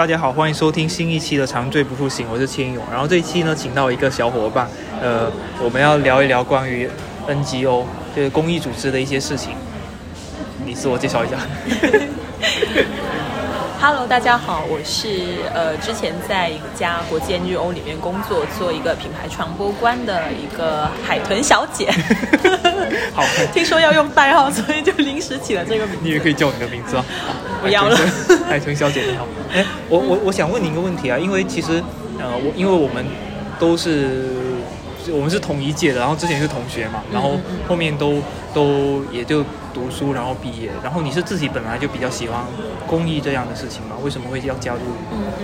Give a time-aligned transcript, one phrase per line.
[0.00, 2.82] 大家好，欢迎收听新一期的《长醉不复醒》，我是千勇。
[2.90, 4.66] 然后这一期呢，请到一个小伙伴，
[4.98, 5.30] 呃，
[5.62, 6.88] 我们要聊一聊关于
[7.28, 7.84] NGO，
[8.16, 9.50] 就是公益组织的一些事情。
[10.64, 11.36] 你自我介绍一下。
[13.82, 21.90] Hello，大家好，我是呃之前在一家国际 NGO 里面工作，做一个品牌传播官的一个海豚小姐。
[23.16, 26.00] 好，听说要用代号，所以就临时起了这个名字。
[26.02, 27.04] 你也可以叫你的名字啊。
[27.62, 27.96] 不要了
[28.46, 29.26] 海豚小姐你好。
[29.50, 31.82] 哎，我我我想问你一个问题啊，因为其实
[32.18, 33.02] 呃，我因为我们
[33.58, 34.28] 都是
[35.10, 38.20] 我们是同一届的，然后之前是同学嘛，然后后面都
[38.54, 40.70] 都也就读书，然后毕业。
[40.82, 42.42] 然后你是自己本来就比较喜欢
[42.86, 43.96] 公益这样的事情吗？
[44.02, 44.80] 为什么会要加入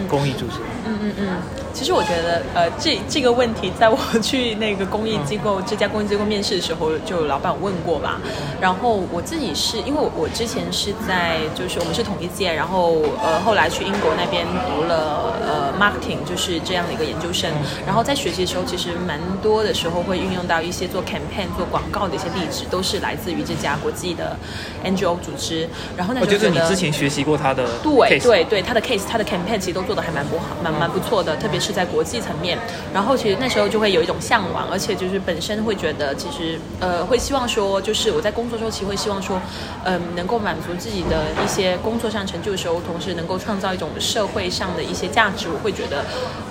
[0.09, 0.59] 公益组织？
[0.87, 1.39] 嗯嗯嗯，
[1.73, 8.21] 其实我觉得，呃，这这个问题，在我去那个公益机构、这家公益机构面试的时候，就有老板问过吧。
[8.61, 17.51] 然后我自己是因为我我之前是在就是我们是同一届，然后呃后来去英国那边读了呃 marketing，就是这样的一个研究生。
[17.87, 24.37] 然后在学习的时候，其实蛮多的时候会运用到一些做 campaign、做广告的一些例子，都是来自于这家国际的
[24.85, 25.69] NGO 组织。
[25.97, 32.59] 然后那我时候觉得觉得你之前学习过他的对对对，他的 case，他的 campaign 其实都做的还蛮不好，蛮蛮不错的，特别是在国际层面。
[32.93, 39.41] 然后其实那时候就会有一种向往，而且就是本身会觉得，其实呃会希望说，就是我在工作中其实会希望说，
[39.85, 46.05] 嗯、能够满足自己的一些工作上成就的时候，同时能够创造一种社会上的一些价值，我会觉得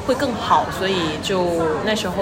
[0.06, 0.66] 会更好。
[0.78, 2.16] 所以就那时候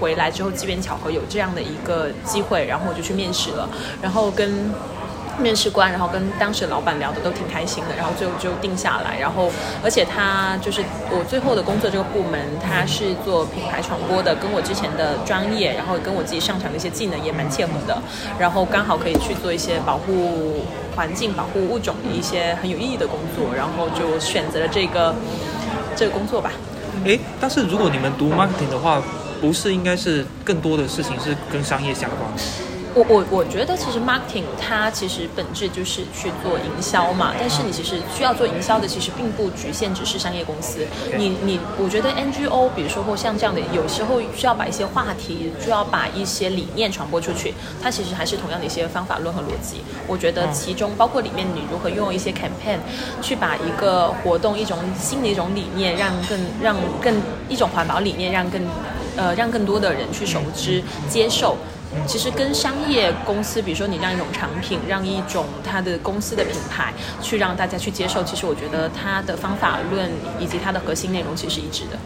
[0.00, 3.67] 回来之后，机缘巧合有这样的一个机会，然后我就去面试了，
[4.02, 4.72] 然后跟。
[5.40, 9.48] 面试官，然后跟当时老板聊的都挺开心的，然后最后就定下来，然后
[9.84, 18.02] 而且他就是我最后的工作这个部门，他是做品牌传播的，跟我之前的专业，然后跟我自己擅长的一些技能也蛮契合的，
[18.36, 20.64] 然后刚好可以去做一些保护
[20.96, 25.14] 环境、保护物种的一些很有意义的工作，然后就选择了这个
[25.94, 26.50] 这个工作吧。
[27.04, 29.00] 诶，但是如果你们读 marketing 的话，
[29.40, 32.42] 不是应该是更多的事情是跟商业相关的？
[32.98, 40.84] 我我我觉得其实 marketing 它其实本质就是去做营销嘛，但是你其实需要做营销的，其实并不局限只是商业公司。
[41.16, 49.76] 你你，我觉得 NGO，比如说或像这样的，有时候需要把一些话题，需要把一些理念传播出去，它其实还是同样的一些方法论和逻辑。
[50.08, 52.78] 我觉得其中包括里面你如何用一些 campaign
[53.22, 57.14] 去把一个活动一种新的一种理念，让更让更
[57.48, 58.60] 一种环保理念，让更
[59.16, 61.56] 呃让更多的人去熟知接受。
[62.06, 71.98] 其实跟商业公司，比如说你让一种产品，让一种它的公司的品牌去让大家去接受，其实我觉得它的方法论以及它的核心内容其实是一致的。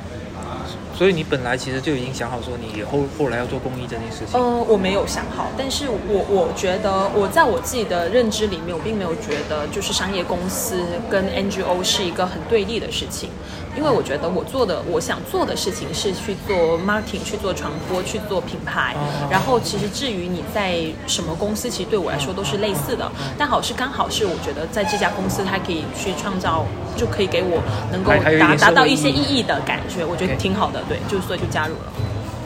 [0.94, 4.38] 所以你本来其实就已经想好说你以后后来要做公益这件事情。
[4.38, 13.30] 呃，我没有想好，但是我我觉得我在我自己的认知里面，我并没有觉得就是商业公司跟 NGO 是一个很对立的事情，
[13.77, 18.94] 因为我觉得我做的我想做的事情是去做 marketing，去做传播，去做品牌。
[19.31, 23.10] 然后其实至于你在什么公司，其实对我来说都是类似的。
[23.38, 26.66] 但好是刚好是我觉得在这家公司，它可以去创造，
[26.97, 30.83] 就可以给我能够达达到一些意义的感觉，我觉得挺好的。
[30.89, 31.93] 对，就所以就加入了。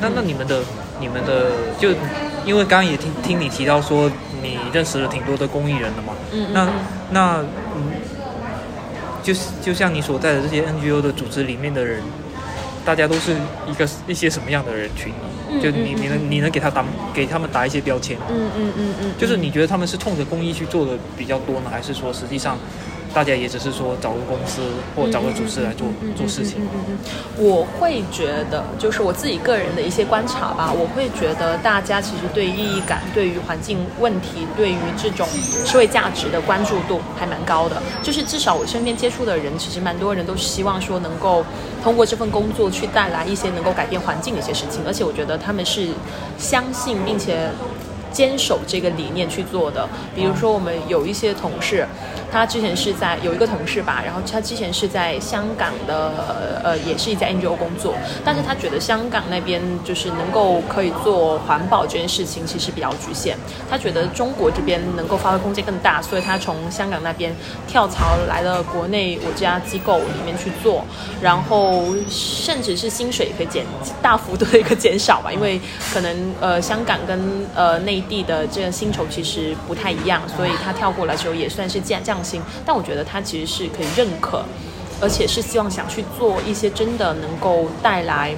[0.01, 0.61] 那那你们的
[1.01, 1.51] 你们的
[1.81, 1.89] 就
[2.45, 4.11] 因为刚刚也听听你提到说
[4.43, 6.73] 你认识了挺多的公益人的嘛，那嗯嗯嗯
[7.11, 7.45] 那
[7.75, 7.93] 嗯，
[9.27, 12.01] 就是就像你所在的这些 NGO 的组织里面的人，
[12.85, 13.35] 大家都是
[13.67, 15.11] 一个一些什么样的人群？
[15.11, 18.17] 呢就你嗯你能你能给他打给他们打一些标签？
[18.31, 22.57] 嗯嗯嗯嗯，就是你觉得他们是冲着公益去做的比较多呢，还是说实际上
[23.15, 24.61] 大家也只是说找个公司
[24.95, 26.61] 或找个组织来做做事情？
[27.39, 35.27] 我会觉得，就是我自己个人的一些观察吧，我会觉得大家其实对意义感、对于环境问题、对于这种
[35.65, 37.83] 社会价值的关注度还蛮高的。
[38.03, 41.45] 就是至少我身边接触的人，其实蛮多人都希望说能够
[41.83, 45.89] 通过这份工作去带来一些能够改变环境的一些事情，而且我觉得他们是
[46.39, 47.49] 相信并且。
[48.13, 49.87] 坚守这个理念去做的。
[50.15, 51.87] 比如说，我们有一些同事，
[52.33, 56.13] 他之前是在有一个同事吧，然后他之前是在香港的
[56.63, 57.95] 呃，也是一家 NGO 工作，
[58.25, 63.37] 但是他觉得香港那边就是能够可以做环保这件事情，其实比较局限。
[63.71, 67.35] 他觉得中国这边能够发挥空间更大，所以他从香港那边
[67.67, 70.85] 跳槽来了国内我这家机构里面去做，
[71.21, 73.65] 然后甚至是薪水可以减
[74.03, 75.61] 大幅度的一个减少吧，因为
[75.93, 84.45] 可能呃香港跟呃内地的这个薪酬其实不太一样，所以他跳过来之后也算是降降薪，但我觉得他其实是可以认可，
[85.01, 88.35] 而且是希望想去做一些真的能够带来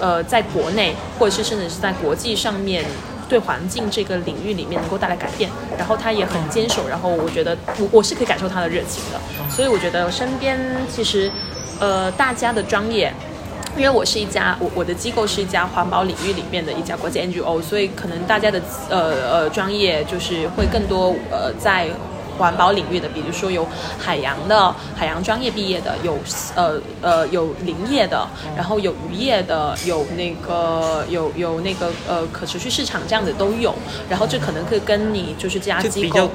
[0.00, 2.84] 呃在国内或者是甚至是在国际上面。
[2.84, 2.90] 对
[3.26, 9.18] 对环境这个领域里面能够带来改变，然后他也很坚守，然后我觉得我我是可以感受他的热情的，
[9.50, 10.60] 所以我觉得身边
[10.94, 11.32] 其实
[11.80, 13.12] 呃大家的专业。
[13.76, 18.60] 因为我是一家我我的机构是一家环保领域里面的一家国际 NGO，所以可能大家的
[18.90, 21.88] 呃呃专业就是会更多呃在
[22.38, 23.66] 环保领域的，比如说有
[23.98, 26.18] 海洋的海洋专业毕业的，有
[26.54, 28.26] 呃呃有林业的，
[28.56, 33.74] 然后有渔业的，有那个有有那个呃可持续市场这样的都有，
[34.08, 36.30] 然后这可能可以跟你就是这家机构。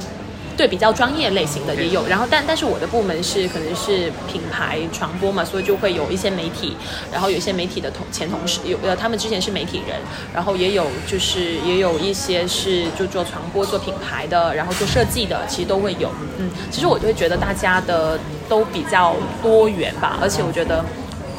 [0.59, 6.75] 对比较专业类型的也有，然后但但是我的部门是可能是品牌传播嘛，所以就会有一些媒体，
[7.13, 9.97] 然后有一些媒体的同前同事有呃他们之前是媒体人，
[10.33, 16.11] 然后也有就是也有一些是就做传播做品牌的，然后做设计的，其实都会有。
[16.39, 18.19] 嗯，其实我就会觉得大家的
[18.49, 20.83] 都比较多元吧，而且我觉得。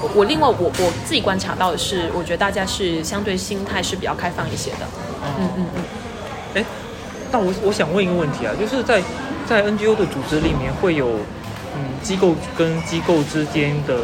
[0.02, 4.88] 我我另外我我自己观察到的是，我觉得大家是相对心态是比较开放一些的。
[5.38, 5.82] 嗯嗯嗯。
[6.54, 6.64] 哎，
[7.32, 9.02] 那我我想问一个问题啊，就是在
[9.48, 11.08] 在 NGO 的组织里面会有
[11.76, 13.98] 嗯机构跟机构之间的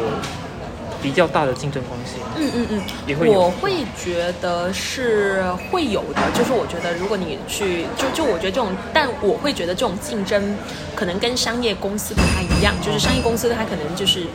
[1.01, 2.21] 比较大的竞争关系？
[2.37, 3.71] 嗯嗯嗯，也会有我会
[4.01, 10.55] 觉得是会有的，就是我觉得如果你去，就就我觉得这种，但我会觉得这种竞争
[10.95, 14.25] 可能跟商业公司不太一样，就是商业公司它可能就是。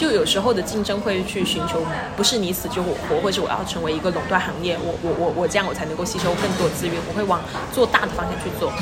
[0.00, 1.82] 就有时候的竞争会去寻求，
[2.16, 7.38] 不是你死就我活，或者是我要成为一个垄断行业，我我我我这样我才能够吸收更多资源，我会往
[7.70, 8.72] 做大的方向去做。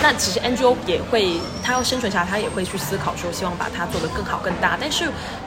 [0.00, 4.78] 那其实 NGO 也会，它要生存下来，它也会去思考说，希望把它做得更好更大。
[4.80, 5.06] 但是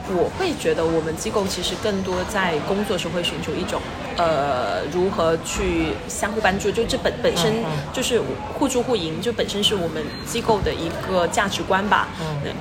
[0.10, 3.82] 我会觉得，我们机构其实更多在工作时候会寻求一种，
[4.18, 8.22] 呃，如何去相互帮助，就这本本身就是
[8.60, 12.10] 互助互赢，就本身是我们机构的一个价值观吧。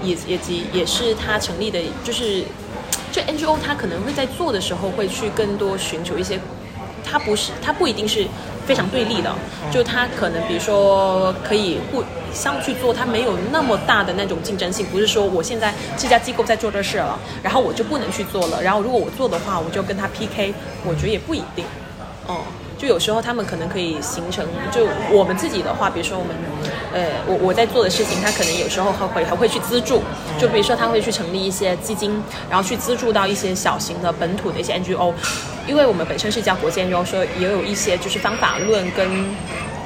[0.01, 2.45] 也也及也是它成立的，就是
[3.13, 6.41] 这 NGO 它可能会在做的时候会去更多寻求一些，
[7.05, 8.27] 它不是它不一定是
[8.67, 9.31] 非常对立的，
[9.71, 20.55] 就它可能比如说可以互相去做，它没有那么大的那种竞争性，不是说我现在这家机构在做这事了，然后我就不能去做了，然后如果我做的话，我就跟他 PK，
[20.87, 21.67] 我觉得也不一定，
[22.27, 22.41] 哦。
[22.83, 26.35] 就有时候他们可能可以形成，就我们自己的话，比如说我们，
[26.93, 30.03] 呃，我我在做的事情，他可能有时候还会还会去资助，
[30.37, 32.21] 就比如说他会去成立一些基金，
[32.51, 35.15] 然后去资助到一些小型的本土的一些 NGO，
[35.65, 39.09] 因为我们本身是一家国际 NGO，所以也有一些就是方法论跟。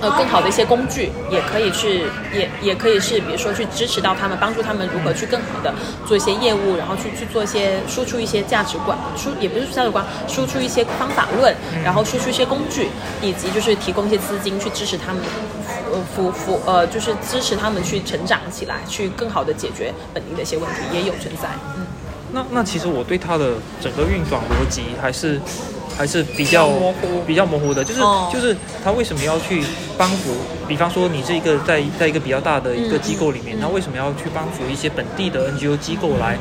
[0.07, 5.75] 呃，更好的一些工具，也可以去，也也可以是，比如说去支持到他们，帮助他们如何去更好的
[6.07, 11.53] 做一些业务，然后去去做一些输出一些价值观，输也不是价值观，输出一些方法论，
[11.85, 12.89] 然后输出一些工具，
[13.21, 15.21] 以及就是提供一些资金去支持他们，
[15.93, 21.49] 呃，扶扶呃，就是支持他们去成长起来，去更好的解决本地的一些问题，也有存在。
[21.77, 21.85] 嗯，
[22.33, 25.41] 那那其实我对它的整个运转逻辑还是。
[25.97, 29.63] 还是比较模糊比较模糊的，就是、哦就是他为什么要去
[29.99, 30.35] 帮扶？
[30.67, 36.37] 比方说你这一个在在一个比较大的一个机构里面，嗯那为什么要去帮扶一些本地的 NGO 机构来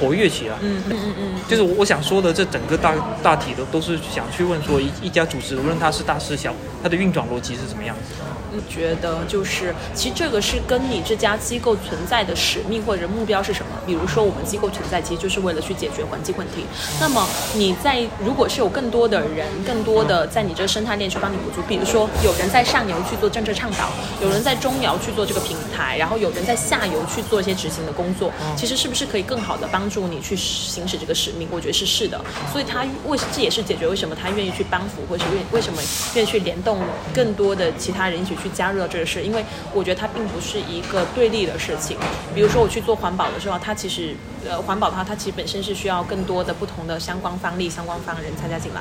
[0.00, 0.56] 活跃起来？
[0.62, 6.52] 嗯嗯嗯嗯，就是我我想说的，这整个大大体的都是想去问说一一家组织，无论它是大是小，
[6.82, 8.14] 它的运转逻辑是怎么样子？
[8.52, 13.70] 嗯觉得就是，其实这个是跟你这家机构存在的使命或者目标是什么。
[13.86, 16.66] 比如说，我们机构存在其实就是为了去解决环境问题。
[16.98, 17.24] 那么
[17.54, 23.88] 你在如果是有更多的人，更多的在你这个生态链去帮你补足，比如说有人在上游去做政策倡导，
[24.20, 31.48] 有人在中游去做这个平台，然后有人在下游去做一些执行的工作，其实是不是可以更好的帮助你去行使这个使命？
[31.50, 32.18] 我觉得是是的。
[32.52, 35.82] 所以他为这也是解决为什么他愿意去帮扶，或是愿为什么
[36.14, 36.78] 愿意去联动
[37.12, 39.44] 更多的其他人一起去加入到这个事，因为
[39.74, 41.96] 我觉得它并不是一个对立的事情。
[42.34, 44.14] 比如说我去做环保的时候，它其实
[44.48, 48.80] 呃环保的话，它其实本身是需要更多的不同的相关方力、相关方人参加进来。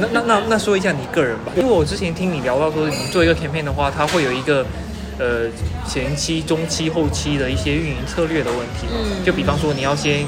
[0.00, 4.64] 那那那那说一下你个人吧，因为我之前听你聊到说，你做一个 campaign 的话，它会有一个
[5.18, 5.46] 呃
[5.88, 8.86] 前期、中期、后期的一些运营策略的问题。
[8.92, 10.26] 嗯就比方说你要先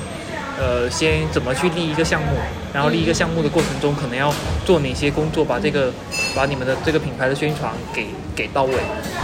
[0.58, 2.28] 呃先怎么去立一个项目，
[2.72, 4.32] 然后立一个项目的过程中，可能要
[4.64, 5.92] 做哪些工作，把这个
[6.34, 8.72] 把你们的这个品牌的宣传给给到位，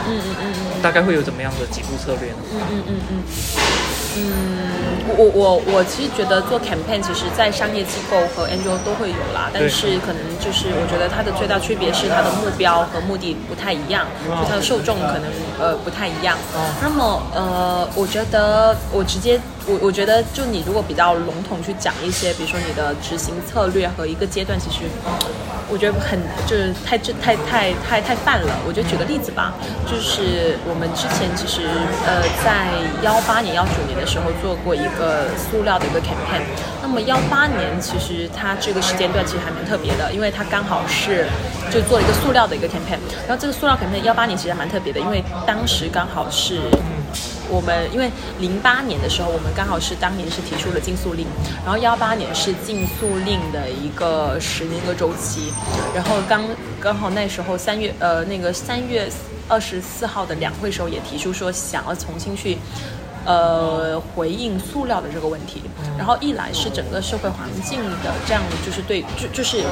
[0.09, 0.83] 嗯嗯嗯嗯。
[0.83, 2.39] 大概会有怎么样的几步策略呢？
[2.53, 3.23] 嗯嗯嗯
[4.15, 4.29] 嗯，嗯，
[5.17, 15.31] 我我我其实觉得做 campaign，其实在商业机构和 NGO 都会有啦，但是可能就是我觉得它的最大区别是它的目标和目的不太一样，就它的受众可能
[15.61, 16.37] 呃不太一样。
[16.83, 24.81] 那么呃，我觉得我直接我我觉得就你如果比较笼统去讲一些，比如说你的执行策略和一个阶段，其实
[25.71, 28.53] 我觉得很就是太这太太太太泛了。
[28.67, 29.55] 我就举个例子吧，
[29.87, 31.63] 就是我们之前其实
[32.05, 32.67] 呃在
[33.03, 36.43] 幺八年幺九年的时候做过一个塑料的一个 campaign。
[36.93, 41.27] 那么幺八年其实它这个时间段其实还蛮特别的，因为它刚好是
[41.71, 43.01] 就做了一个塑料的一个 campaign。
[43.27, 46.61] 然后这个塑料 campaign 幺八年其实还蛮特别的，因为当时刚好是。
[47.49, 51.27] 我们因为零八年的时候，我们刚好是当年是提出了禁塑令，
[51.63, 55.53] 然后幺八年是禁塑令的一个十年一个周期，
[55.95, 56.43] 然后刚
[56.81, 59.07] 刚好那时候三月呃那个三月
[59.49, 62.57] 二十四号的两会时候也提出说想要重新去。
[63.25, 65.63] 呃，回应塑料的这个问题，
[65.97, 69.63] 然后一来是整个社会环境的这样，就是对，就就是，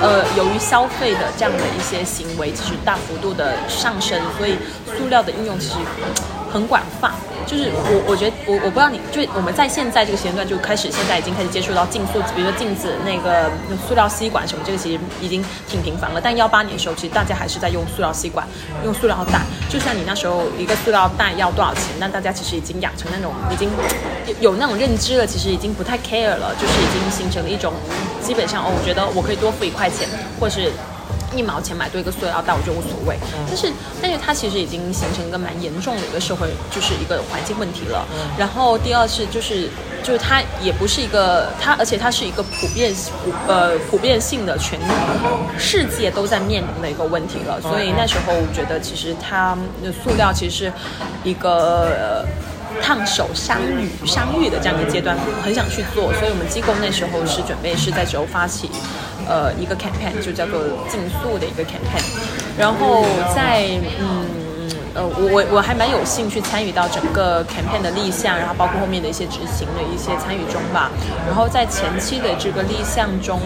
[0.00, 4.56] 呃，由于消费的这样的一些行为，其实大幅度的上升，所以
[4.86, 5.74] 塑料的应用其实
[6.50, 7.12] 很广泛。
[7.46, 13.50] 就是我，我觉得我我不知道你，就我们在现在这个时间段就开始，现在已经开始接触到禁塑，比如说禁止那个
[13.86, 16.20] 塑料吸管什么，这个其实已经挺频繁了。
[16.22, 18.46] 但幺八年的时候，其实大家还是在用塑料吸管，
[18.84, 19.40] 用塑料袋。
[19.68, 23.68] 就像你那时候一个塑料袋要多少钱，那大家其实已经养成那种已经
[24.40, 27.72] 有那种认知了，其实已经不太 care 了，就是已经形成了一种
[28.22, 30.08] 基本上哦，我觉得我可以多付一块钱，
[30.40, 30.72] 或是。
[31.36, 33.18] 一毛钱买多一个塑料袋，我觉得无所谓。
[33.46, 38.06] 但是，但是它其实已经形成一个蛮严重的一个社会，就是一个环境问题了。
[38.38, 39.68] 然后第二是，就是
[40.02, 44.78] 就是它也不是一个它，而且它是一个普遍普呃普遍性的全
[45.58, 47.60] 世界都在面临的一个问题了。
[47.60, 49.56] 所以那时候我觉得，其实它
[50.02, 50.72] 塑料其实是
[51.22, 52.24] 一个。
[52.82, 58.68] 烫手山芋山芋的这样一个阶段，很想去做，所以我们机构那时候是准备是在九发起，
[59.28, 62.04] 呃，一个 campaign 就叫做竞速的一个 campaign，
[62.58, 63.04] 然后
[63.34, 63.64] 在
[64.00, 64.24] 嗯
[64.94, 70.90] 呃我我我还蛮有兴趣参与到整个 campaign 的立项，然后包括后面的一些执行的一些参与中吧，
[71.26, 73.40] 然后在前期的这个立项中。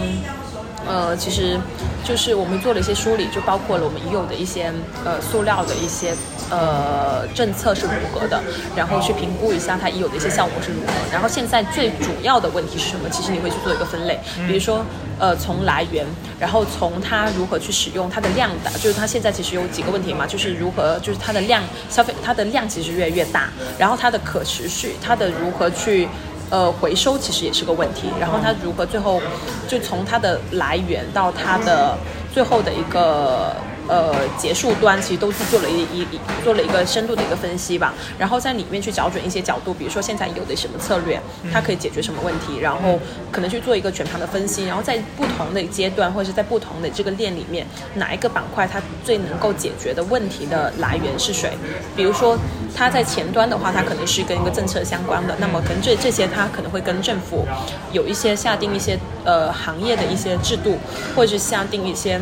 [0.87, 1.59] 呃，其实
[2.03, 4.71] 就是我们做了一些梳理，就包括了我们已有的一些
[5.05, 6.13] 呃塑料的一些
[6.49, 8.41] 呃政策是如何的，
[8.75, 10.93] 然后去评估一下它已有的一些效果是如何。
[11.11, 13.09] 然后现在最主要的问题是什么？
[13.09, 14.83] 其实你会去做一个分类，比如说
[15.19, 16.05] 呃从来源，
[16.39, 26.07] 然后从它如何去使用，它的量的，就是它现在其实有几个问题嘛，就是如何就是它的量消费，它的量其实越来越大，然后它的可持续，它的如何去。
[26.49, 29.21] 呃，回收其实也是个问题，然后它如何最后
[29.67, 31.97] 就从它的来源到它的
[32.33, 33.55] 最后的一个。
[33.89, 36.07] 呃，结束端其实都是做了一一
[36.43, 41.19] 做了一个深度的一个分析吧，然后在里面去找准一些角度，比如说现在有的什么策略，
[41.51, 42.99] 它可以解决什么问题，然后
[43.31, 47.65] 可能去做一个全盘的分析，然后在不同的阶段或者是在不同的这个链里面，
[47.95, 51.49] 哪一个板块它最能够解决的问题的来源是谁？
[51.95, 52.37] 比如说
[52.75, 57.43] 它在前端的话，它可能是跟一个政策相关的，那么可能这这些它可能会跟政府
[57.91, 60.77] 有一些下定一些呃行业的一些制度，
[61.15, 62.21] 或者是下定一些。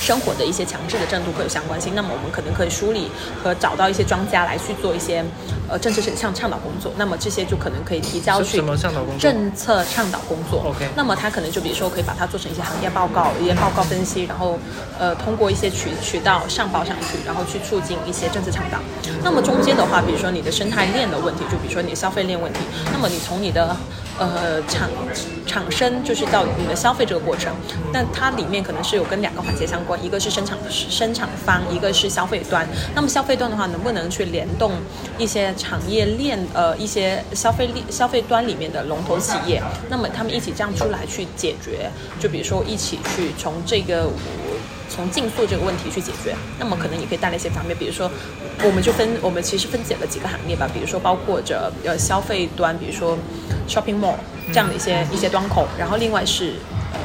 [0.00, 3.10] 生活的一些强制的政度会有相关性，那么我们可能可以梳理
[3.42, 5.24] 和找到一些专家来去做一些
[5.68, 9.30] 呃政策倡倡导工作，那么这些就可能可以提交去什么倡导工作？
[9.30, 10.64] 政策倡导工作。
[10.68, 14.58] OK，那么他可能就比如说可以把它做成一些行业报告、一些报告分析，然后
[14.98, 18.78] 呃通过一些渠渠道上报上去，然后去促进一些政策倡导。
[19.22, 22.60] 那么中间的话，比如说你的生态链的问题，就比如说你的消费链问题，
[22.92, 23.76] 那么你从你的
[24.26, 24.88] 呃产
[25.46, 27.52] 产生就是到你的消费这个过程，
[27.92, 30.02] 那它里面可能是有跟两个环节相关。
[30.02, 32.66] 一个是生产生产方，一个是消费端。
[32.94, 34.72] 那么消费端的话，能不能去联动
[35.18, 39.62] 一些产业链，呃，一些消费链、消费端里面的龙头企业？
[39.88, 44.08] 那么他们一起这样出来去解决，就比如说一起去从这个
[44.92, 46.34] 从竞速这个问题去解决。
[46.58, 48.10] 那么可能也可以带来一些方面，比如说
[48.62, 53.16] 我们就分我们其实分解了几个行业吧，比如说包括着呃消费端，比如说
[53.68, 54.16] shopping mall
[54.48, 56.54] 这样的一些一些端口，然后另外是。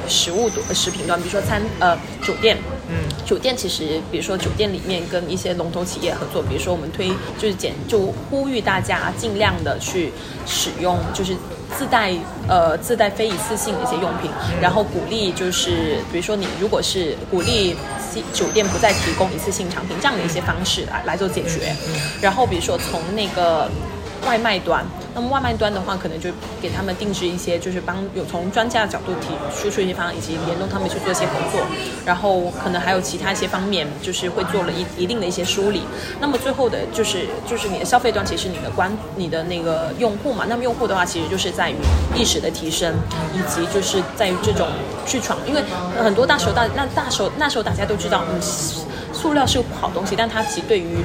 [0.09, 2.57] 食物端食品端，比如说餐呃酒店，
[2.89, 10.11] 嗯，酒店其实比如说酒店里面跟一些龙头企业合作，比如说我们推就是简就呼吁大家尽量的去
[10.45, 11.35] 使用就是
[11.75, 12.13] 自带
[12.47, 14.29] 呃自带非一次性的一些用品，
[14.61, 17.75] 然后鼓励就是比如说你如果是鼓励
[18.33, 21.75] 酒店不再提供一次性产品这样的一些方式来来做解决，
[22.21, 23.69] 然后比如说从那个。
[24.25, 26.29] 外卖端，那么外卖端的话，可能就
[26.61, 31.61] 给他们定制一些，就是帮有从专家的角度提输出一些方案，以及联动他们去做一些合作，
[32.05, 35.83] 然后可能还有其他一些方面，就是会做了一一定的一些梳理。
[36.19, 41.75] 那么最后的就是就是你的消费端，其实你的关你的那个用户嘛，那么用户的话，其实就是在于
[42.15, 42.93] 意识的提升，
[43.33, 44.67] 以及就是在于这种
[45.05, 45.61] 去闯，因为
[46.03, 48.41] 很多大时候大那大时候那时候大家都知道，嗯，
[49.13, 50.97] 塑料是个不好东西，但它其实对于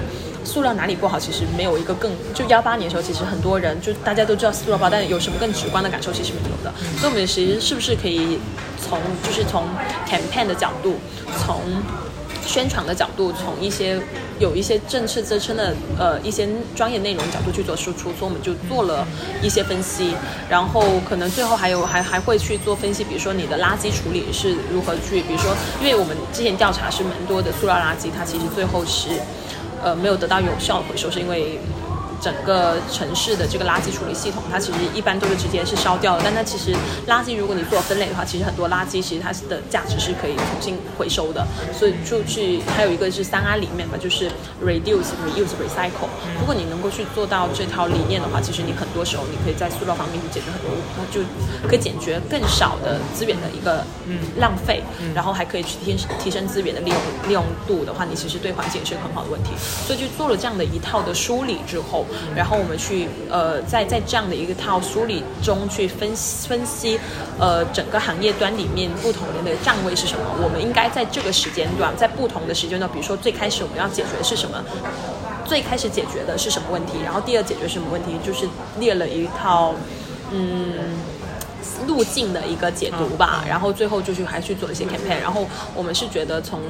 [0.45, 6.73] 塑料哪里不好，其实没有一个更就幺八年的时候，其实很多人就大家都知道塑料包，但有什么更直观的感受，其实没有的。
[6.99, 8.39] 所以我们其实是不是可以
[8.81, 9.65] 从就是从
[10.09, 10.97] campaign 的角度，
[11.39, 11.61] 从
[12.45, 14.01] 宣传的角度，从一些
[14.41, 19.07] 有一些政策支撑的呃一些专业内容角度去做输出，所以我们就做了
[19.41, 20.13] 一些分析，
[20.51, 29.11] 然后可能最后还有还还会去做分析，比如说你的垃圾处理是如何去，比如说因为我们之前调查是蛮多的塑料垃圾，它其实最后是
[29.83, 31.59] 呃没有得到有效回收，是因为。
[32.23, 36.23] 整个城市的这个垃圾处理系统，它其实一般都是直接是烧掉的。
[36.25, 36.73] 但它其实
[37.09, 41.45] 垃圾，如果你做分类的话，其实很多垃圾其实它的价值是可以重新回收的。
[41.77, 44.31] 所以就去还有一个是三 R 里面吧，就是
[44.65, 46.07] reduce、reuse、recycle。
[46.39, 50.71] 如果你能够去做到这套理念的话，其实你很多时候你可以在塑料方面去解决很多，
[51.11, 51.21] 就
[51.69, 53.85] 可以解决更少的资源的一个
[54.39, 54.81] 浪费，
[55.13, 59.51] 然后还可以去提提升资源的利用利用度的话，你其实对环境也是很好的问题。
[59.59, 62.07] 所以就做了这样的一套的梳理之后。
[62.35, 66.99] 然后我们去呃，在在这样的一个套梳理中去分析分析，
[67.39, 70.25] 呃，整个行业端里面不同的站位是什么？
[70.43, 74.63] 我们应该在这个时间段，在不同的时间段，比如说最开始我们要解决的是什么？
[75.45, 76.99] 最开始解决的是什么问题？
[77.05, 78.13] 然后第二解决什么问题？
[78.25, 79.75] 就是列了一套，
[80.31, 81.12] 嗯。
[81.87, 86.61] 路径的一个解读吧，然后最后就去还去做了一些 campaign，然后我们是觉得从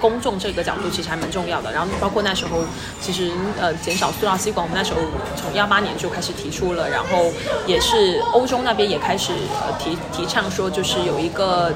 [0.00, 2.64] 公众这个角度其实还蛮重要的，然后包括那时候
[3.00, 5.00] 其实呃减少塑料吸管，我们那时候
[5.36, 7.32] 从幺八年就开始提出了，然后
[7.66, 11.72] 也是欧洲那边也开始呃提提倡说就是有一个。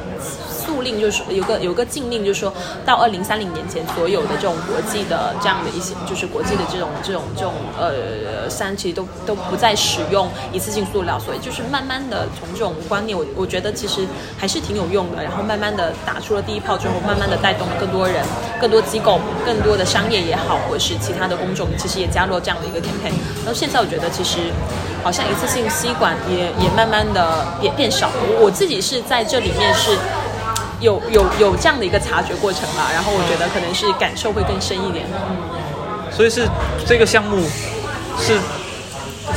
[0.82, 2.52] 令就是有个有个禁令，就是说
[2.84, 11.18] 到二零三零年前，所有的这种国际的这样的一些，就是国际的这种这种这种呃三，其实都都不再使用一次性塑料。
[11.18, 14.06] 所以就是慢慢的从这种观念，我我觉得其实
[14.38, 15.22] 还是挺有用的。
[15.22, 18.24] 然后慢慢的打出了第一炮之后，慢慢的带动了更多人、
[18.60, 23.12] 更多机构、更多的商业也好，或是其他的公众，其实也加入了这样的一个 campaign。
[23.44, 24.38] 然后现在我觉得其实
[25.02, 28.10] 好像一次性吸管也也慢慢的变变少。
[28.40, 29.96] 我自己是在这里面是。
[30.80, 35.04] 有有有这样的一个察觉过程吧，然后我觉得可能是感受会更深一点。
[35.12, 36.48] 嗯，所以是
[36.86, 37.36] 这个项目
[38.18, 38.38] 是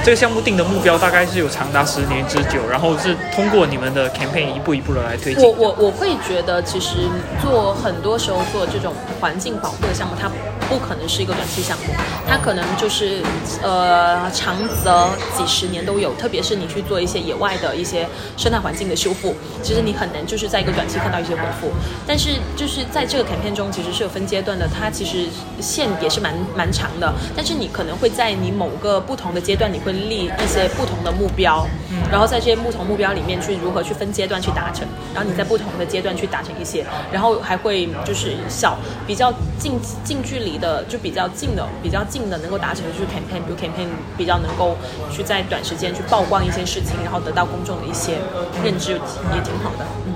[0.03, 5.43] 这个项目定的目标大概是有长达十年之久，然后是通过你们的 campaign 一步一步的来推进。
[5.43, 7.07] 我我我会觉得其实
[7.41, 10.31] 做很多时候做这种环境保护的项目，它。
[10.69, 11.93] 不可能是一个短期项目，
[12.27, 13.21] 它可能就是
[13.61, 16.13] 呃长则几十年都有。
[16.15, 21.69] 特别是你去做一些野外的一些生态环境的修复，其实你很难就是在一个短期看到一些回复。
[22.07, 25.27] 但是就是在这个卡片中，其实是有分阶段的，它其实
[25.59, 27.13] 线也是蛮蛮长的。
[27.35, 31.67] 但是你可能会在你某个不同的阶段，你会立一些不同的目标，
[32.09, 40.52] 然后在这些不同目标里面去如何去分阶段去达成，然后你在不同的阶段去达成一些，然后还会就是小比较近近距离。
[40.57, 43.87] 的就比较近的，比较近的能够达成的就是 campaign，比如 campaign
[44.17, 44.75] 比较能够
[45.11, 48.17] 去在短时间去曝光一些事情，然后得到公众的一些
[48.63, 49.85] 认知，也挺好的。
[50.05, 50.13] 嗯，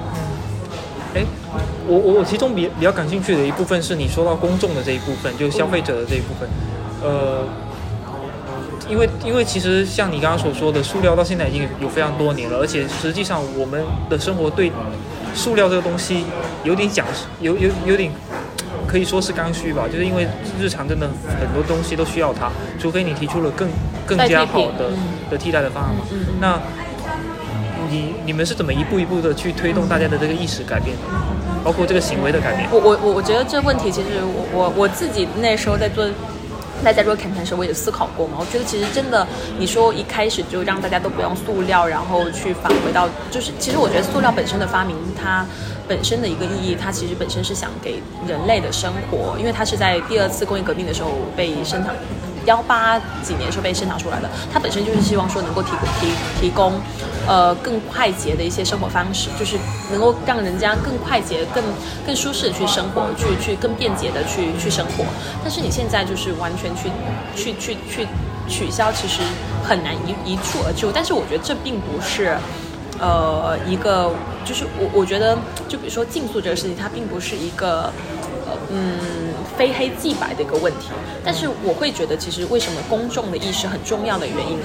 [1.15, 1.25] 哎，
[1.87, 6.49] 我我我其中比比较感兴趣的一部分是你说到公众的这一部分，就是消费者的这一部分。
[7.03, 7.43] 呃，
[8.89, 14.71] 因为因为其实像你刚刚所说的，塑料到现在已经有非常多年了，而且实际上我们的生活对
[15.33, 16.25] 塑料这个东西
[16.63, 17.05] 有点讲，
[17.39, 18.11] 有有有点。
[18.87, 20.25] 可以说是刚需吧，就是因为
[20.59, 21.07] 日常真的
[21.39, 23.69] 很多东西都需要它，除非你提出了更
[24.05, 24.91] 更加好的
[25.29, 26.05] 的替代的方案嘛。
[26.39, 26.59] 那，
[27.89, 31.03] 你你们是怎么一步一步的去推动大家的这个意识改变的，
[31.63, 32.69] 包括这个行为的改变？
[32.71, 36.07] 我我我我觉得这问题其实我我我自己那时候在做。
[36.83, 38.37] 那在若坎坎时，我也思考过嘛。
[38.39, 45.45] 我觉得其实真的，你说一开始就让大家都不用塑料，然后去返回到，就是其实我觉得塑料本身的发明，它
[45.87, 51.95] 本身的一个意义，它其实本身是想给人类的生活，因为它是在第二次工业革命的时候被生产。
[52.47, 56.07] 幺八几年时候被生产出来的，它本身就是希望说能够提供提
[56.39, 56.73] 提供，
[57.27, 59.57] 呃更快捷的一些生活方式，就是
[59.91, 61.61] 能够让人家更快捷、更
[62.05, 65.03] 更舒适的去生活，去去更便捷的去去生活。
[65.43, 66.89] 但是你现在就是完全去
[67.35, 68.07] 去去去
[68.47, 69.21] 取消，其实
[69.61, 70.89] 很难一一蹴而就。
[70.89, 72.37] 但是我觉得这并不是，
[72.97, 74.09] 呃一个
[74.45, 77.91] 就是我我觉得就比如说竞速这个事情，它并不是一个。
[78.69, 78.97] 嗯，
[79.57, 80.89] 非黑即白的一个问题，
[81.23, 84.59] 但是我会觉得，其实为什么公众的意识很重要的原因，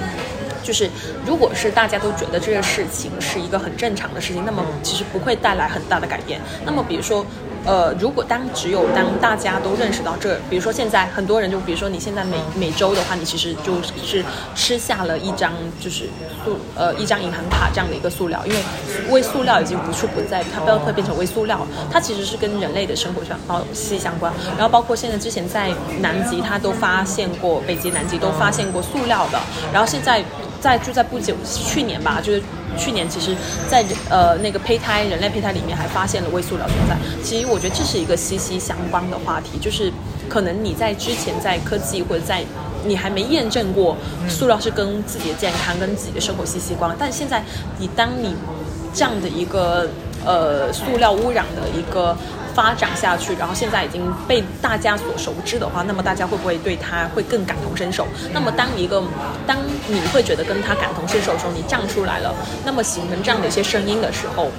[0.63, 0.89] 就是
[1.25, 6.39] 如果是大家都觉得这个事情是一个很正常的事情，那么其实不会带来很大的改变。
[6.65, 7.25] 那么比如说。
[7.65, 14.23] 呃，如果当只有当大家都认识到这，比如说现在很多人就比如说你现在每每周的话，你其实就是
[14.53, 16.09] 吃下了一张就是
[16.43, 18.59] 塑呃一张银行卡这样的一个塑料，因为
[19.09, 24.33] 微塑料已经无处不在，它不要会变成微塑料，它其实是跟人类的生活上包息息相关。
[24.57, 29.39] 然后包括现在之前在南极，它都发现过北极、南极都发现过塑料的，
[29.71, 30.23] 然后现在
[30.59, 32.43] 在就在不久去年吧，就是。
[32.77, 33.35] 去年其实，
[33.69, 36.97] 在呃那个胚胎人类胚胎里面还发现了微塑料存在。
[37.23, 39.91] 其实我觉得这是一个息息相关的话题，就是
[40.29, 42.43] 可能你在之前在科技或者在
[42.85, 43.95] 你还没验证过
[44.27, 47.43] 塑料是跟自己的健康跟自己的生活息息相关，但现在
[47.77, 48.35] 你当你
[48.93, 49.87] 这样的一个
[50.25, 52.17] 呃塑料污染的一个。
[52.53, 58.07] 发展下去，然后现在已经被大家所熟知的话，那么大家会不会对他会更感同身受？
[58.31, 59.03] 那么当一个
[59.47, 62.33] 当你会觉得跟他感同身受的时候，你站出来了，
[62.65, 64.49] 那么形成这样的一些声音的时候，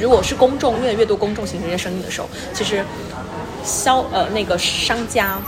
[0.00, 2.84] 如果是公众越来越多公众形成一些声音的时候，其实
[3.64, 5.38] 消呃那个商家。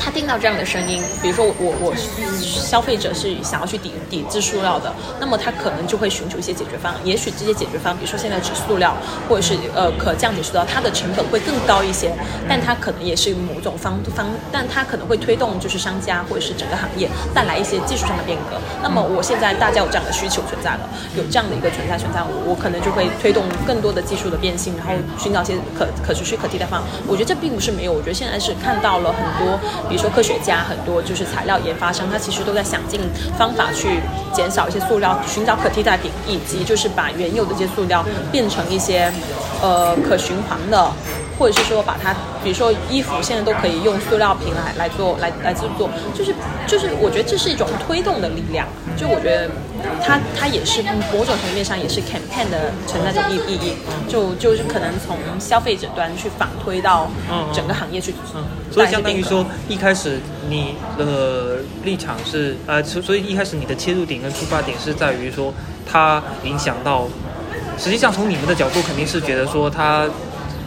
[0.00, 1.94] 他听到这样的声音，比如说我我
[2.40, 7.00] 消费者是想要去抵抵制塑料的，那么他可能就会寻求一些解决方案。
[7.04, 8.96] 也许这些解决方案，比如说现在纸塑料，
[9.28, 12.12] 或者是呃可降解塑料，它的成本会更高一些，
[12.48, 18.58] 但它可能也是某种方方，但它可能会推动就是商家或者是整个行业带来一些技术上的变革。
[18.82, 26.88] 那么我现在大家有这样的需求存在了，有这样的一个存在存在，我我可能就会推动更多的技术的变性，然后寻找一些可可持续可替代方案。
[27.06, 29.60] 我觉得这并不是没有，我觉得现在是看到了很多。
[29.88, 33.00] 比如说科学家很多就是材料研发商，他其实都在想尽
[33.38, 34.00] 方法去
[34.32, 39.12] 减少一些塑料，寻找可替代品，以及就是把原有的这些塑料变成一些
[39.60, 40.92] 呃可循环的。
[41.38, 46.34] 或者是说把它，比如说衣服现在都可以用塑料瓶来来做，来来制作，就是
[46.66, 48.66] 就是我觉得这是一种推动的力量。
[48.96, 49.50] 就我觉得
[50.04, 53.74] 它它也是某种层面上也是 campaign 的存在这种意意义。
[54.08, 57.10] 就就是可能从消费者端去反推到
[57.52, 58.14] 整个行业去。
[58.34, 65.52] 嗯，所以相当于说一开始你的立场是呃，所以一开始你的切入点跟出发点是在于说
[65.90, 67.08] 它影响到，
[67.78, 70.06] 实际上从你们的角度肯定是觉得说它。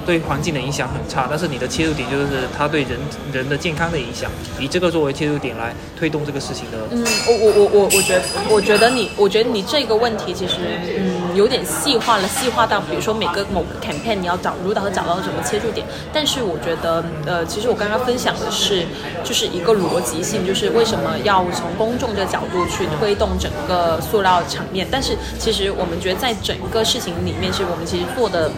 [0.05, 2.99] 对环境的影响很差，但是你的切入点就是它对人
[3.33, 6.77] 人的健康的影响，以这个作为切入点来推动这个事情的。
[6.91, 10.55] 嗯，我我我我我觉得，我觉得你，我觉得你这个问题其实，
[10.97, 15.85] 嗯，有点细化了，细化到比如说每个某个 campaign 你要找如何找到什么切入点。
[16.13, 18.85] 但是我觉得，呃，其实我刚刚分享的是，
[19.23, 24.87] 就是一个逻辑性，就是为什么要从公众的角度去推动整个塑料场面。
[24.91, 28.51] 但是其实我们觉得在整个事情里面，是我们其实做的。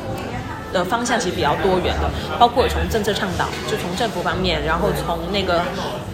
[0.73, 5.62] 的方向其实比较多元的，包括从政策倡导，就从政府方面，然后从那个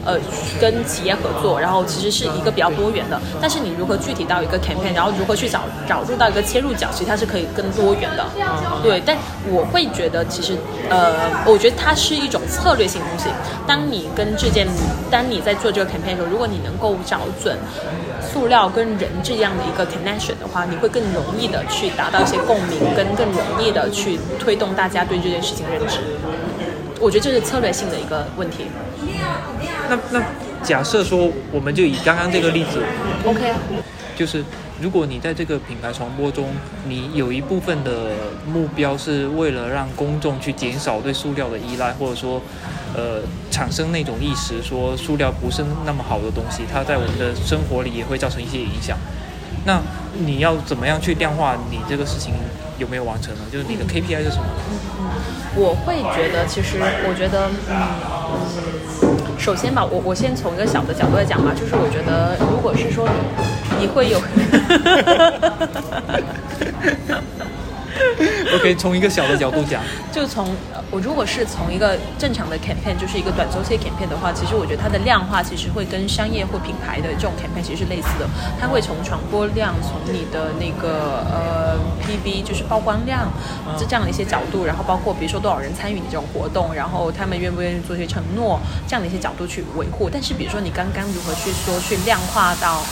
[0.05, 0.17] 呃
[0.59, 3.19] 跟企业合作，然后其实是一个比较多元的。
[3.41, 8.25] 但是你如何具体到一个 campaign，然后如何去找找入到一个切入角，其实它是可以更多元的。
[8.81, 9.17] 对，但
[9.49, 10.57] 我会觉得其实
[10.89, 11.13] 呃，
[11.45, 13.29] 我觉得它是一种策略性东西。
[13.65, 14.67] 当你跟这件，
[15.09, 17.57] 当你在做这个 campaign 的时候，如果你能够找准。
[18.21, 25.99] 塑料跟人这样的一个 connection 的话，你会更容易的去达到一些共鸣，跟更容易的去推动大家对这件事情认知。
[26.99, 28.67] 我觉得这是策略性的一个问题。
[29.89, 30.23] 那那
[30.63, 32.81] 假设说，我们就以刚刚这个例子
[33.25, 33.53] ，OK，
[34.15, 34.43] 就是
[34.81, 36.49] 如果你在这个品牌传播中，
[36.87, 38.11] 你有一部分的
[38.45, 42.41] 目标是为了让公众去减少对塑料的依赖，或者说。
[42.95, 48.95] 呃，产生那种意识，说塑料不是那么好的东西，它在我们的生活里也会造成一些影响。
[49.65, 49.81] 那
[50.13, 52.35] 你要怎么样去量化你这个事情
[52.77, 53.41] 有没有完成呢？
[53.51, 54.45] 就是你的 KPI 是什么？
[54.69, 55.09] 嗯嗯，
[55.55, 57.73] 我会觉得，其实我觉得，嗯，
[59.43, 63.05] 首先吧，我我先从一个小的角度来讲吧，就是我觉得，如果是说
[63.77, 64.21] 你会有。
[68.55, 70.47] OK，从一个小的角度讲，就从
[70.91, 78.27] 我如果是从一个正常的 campaign，就是一个短周期 campaign 的话，其实我觉得它的量化其实会跟商业或品牌的这种 campaign 其实是类似的。
[78.59, 83.31] 它会从传播量，从你的那个呃 PV，就是曝光量，
[83.77, 90.09] 这这样的一些角度，然后包括比如说多少人参与你这种活动，然后他们愿不愿意做些承诺，这样的一些角度去维护。
[90.11, 92.83] 但是比如说你刚刚如何去说去量化到。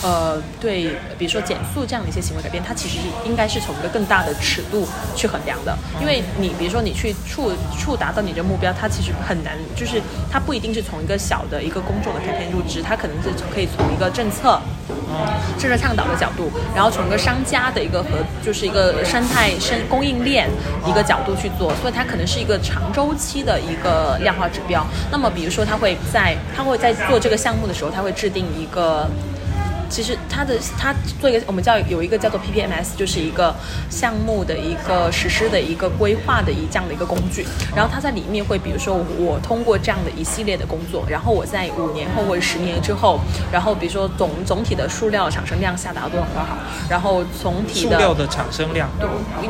[0.00, 5.76] 呃，对，比如说减速这样的一些行为改变，它其实应该是从一个更大的尺度去衡量的。
[6.00, 14.60] 因为你比如说你去触触达到你的目标，它其实很难，就是它不一定是从一个小的一个公众的改变入职，它可能是可以从一个政策，
[15.58, 20.48] 政策倡导的角度，然后从一个商家的一个和就是一个生态生供应链
[20.86, 24.86] 一个角度去做，所以它可能是一个长周期的一个量化指标。
[25.10, 29.10] 那么比如说，他会在他会在做这个项目的时候，他会制定一个。
[29.88, 33.54] 其实它的它做一个我们叫有一个叫做 PPMS，就是一个
[33.90, 37.46] 项目的一个实施的一个规划的一这样的一个工具。
[37.74, 43.20] 然后它在里面会，比如说我通过这样的一系列的工作，然后我在五年后或者十年之后，
[43.52, 46.48] 然后比如说总总体的数量产生量下达多少多少，
[46.88, 48.88] 然后总体的塑料的产生量，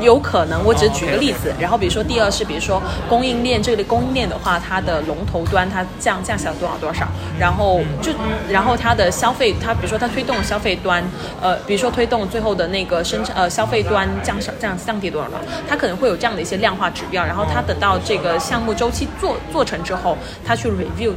[0.01, 1.53] 有可能，我只是举个例子。
[1.59, 7.07] 然后比如说第二是，比如说供应链这个供应链的话，它的龙头端它降降下多少多少，
[7.39, 8.13] 然后就
[8.49, 11.03] 然后它的消费，它比如说它推动消费端，
[11.43, 17.25] 呃，比如说推动最后的那个生产呃消费端降少降降低多少了，它可能会有这样的一些量化指标。
[17.25, 21.15] 然后它等到这个项目周期做做成之后，它去 review。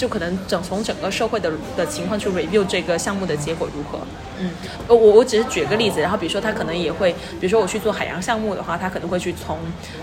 [0.00, 3.98] 就可能整从整个社会的的情况去 review 这个项目的结果如何。
[4.38, 4.50] 嗯，
[4.88, 9.58] 我我只是举个例子，然后比如说他可能也会，比如说我去做海洋项目的话，他可能会去从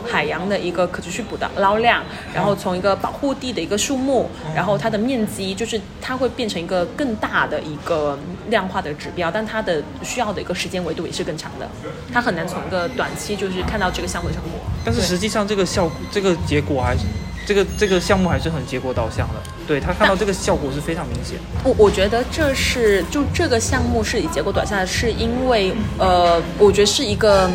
[0.07, 8.15] 海洋的一个可持续捕的捞量，然后从一个保护地的一个树木，然后它的面积，就是它会变成一个更大的一个
[8.49, 11.67] 量化的指标，但它的需要的一个时间维度也是更长的，
[12.13, 14.59] 它很难从一个短期就是看到这个项目的成果。
[14.85, 16.99] 但是实际上这个效果，这个结果还是。
[17.47, 21.39] 这个这个项目还是很结果导向的，对他看到这个效果是非常明显。
[21.63, 27.49] 我我觉得这是就这个项目是以结果导向，是因为呃，我觉得是一个。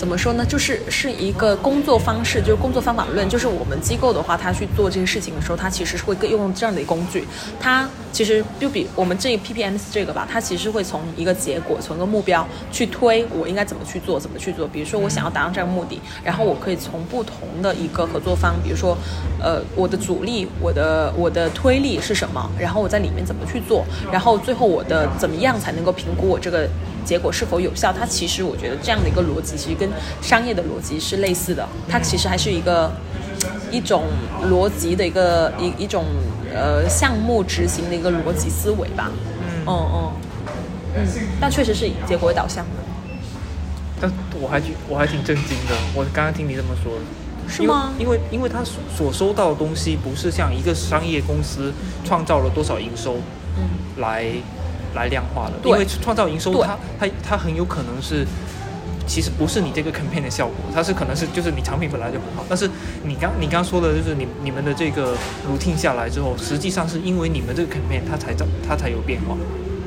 [0.00, 0.42] 怎么说呢？
[0.42, 3.28] 就是是一个工作方式，就是工作方法论。
[3.28, 7.28] 就是我们机构的话，他去做这些事情的时候，他其实是会用这样的一个工具。
[7.60, 14.66] 他其实就比我们这 PPMs 这个吧，它其实会从一个结果，从一个目标去推我应该怎么去做，怎么去做。
[14.66, 18.96] 比如说我想要达到这个目的，然后我可以从不同的一个合作方，比如说，
[19.40, 26.68] 呃，我的阻力，我的我的推力是什么，然后我在里面怎么去做，然后最后我的怎么样才能够评估我这个。
[27.02, 27.90] 结果是否有效？
[27.90, 29.88] 它其实我觉得这样的一个逻辑，其实跟
[30.20, 31.66] 商业的逻辑是类似的。
[31.88, 32.92] 它其实还是一个
[33.70, 34.04] 一种
[34.50, 36.04] 逻辑的一个一一种
[36.54, 39.10] 呃项目执行的一个逻辑思维吧。
[39.32, 40.12] 嗯嗯
[40.96, 41.06] 嗯，
[41.40, 42.70] 但确实是以结果为导向的。
[44.00, 44.10] 但
[44.40, 45.74] 我还挺我还挺震惊的。
[45.94, 46.92] 我刚刚听你这么说，
[47.48, 47.92] 是吗？
[47.98, 51.72] 因为因为他所所收到的东西不是像一个商业公司
[52.04, 53.18] 创造了多少营收，
[53.56, 54.26] 嗯，来。
[54.92, 58.26] 来量化的，因为创造营收，它它它很有可能是，
[59.10, 62.70] 其实不是你这个 campaign 的效果，它是可能是就是你产品本来就很好，但是
[63.02, 65.16] 你刚你刚说的就是你你们的这个
[65.50, 69.36] routine 下来之后，实际上是因为你们这个 campaign 它才造它才有变化，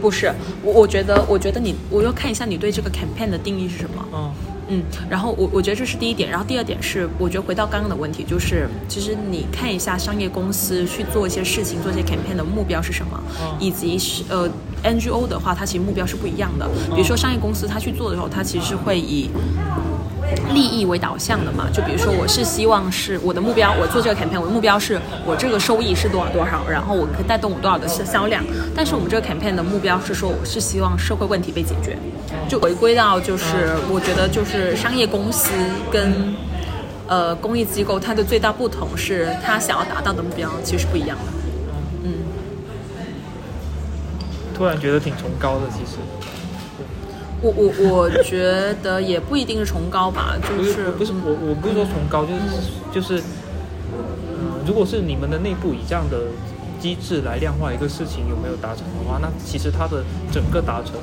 [0.02, 0.30] 不是，
[0.62, 4.32] 我我觉得我觉得你我要看一下你对这个 campaign 的定义是什么，嗯。
[4.70, 13.22] 嗯，然后我我觉得这是第一点，然后第二点是，我觉得回到刚刚的问题，就是其实你看一下商业公司去做一些事情，做一些 campaign 的目标是什么，
[13.60, 14.50] 以及是呃
[14.84, 16.68] NGO 的话，它其实目标是不一样的。
[16.94, 19.30] 比如说商业公司它去做的时候，它其实是会以
[20.54, 28.44] 利益为导向的嘛，就比如说我是希望是我的目标，我做这个 campaign，我的目标是我这个收益是多少多少，然后我可以带动我多少的销销量。
[28.76, 31.98] 但是我们这个 campaign 的目标是说，我是希望社会问题被解决。
[32.50, 33.46] 就回归到就是，
[33.90, 35.52] 我觉得就是商业公司
[35.92, 36.36] 跟
[37.08, 41.32] 呃公益机构，它的最大不同是，它想要达到的目标其实不一样的。
[42.04, 42.14] 嗯。
[44.54, 45.98] 突然觉得挺崇高的，其实。
[47.42, 52.40] 我我我觉得也不一定是崇高吧， 就是不是我我不是说崇高，就是
[52.94, 53.22] 就是，
[53.92, 56.28] 嗯，如果是你们的内部以这样的
[56.80, 60.94] 机制来量化一个事情有没有达成的话，那其实它的整个达成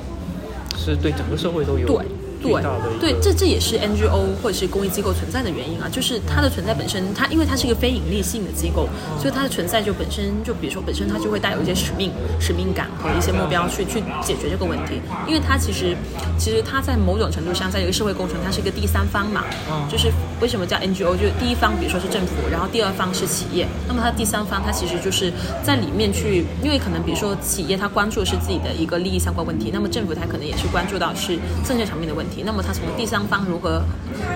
[0.75, 1.85] 是对整个社会都有。
[1.85, 2.05] 对。
[2.41, 2.61] 对
[2.99, 15.95] 对，这这也是 NGO 或者是公益机构存在的原因啊，就是它的存在本身，它因为它是一个非盈利性的机构，所以它的存在就本身就比如说本身它就会带有一些使命、使命感和一些目标去去解决这个问题，因为它其实
[16.37, 19.43] 其实它在某种程度上在一个社会工程，它是一个第三方嘛，
[19.89, 21.15] 就是为什么叫 NGO？
[21.15, 25.31] 就是第一方比如说是政府，然后第二方是企业，那么它第三方它其实就是
[25.63, 32.30] 在里面去，因为可能比如说企业它关注的是自己的一个利益相关问题，那么政府它可能也是关注到是政策层面的问题。
[32.45, 33.81] 那么他从第三方如何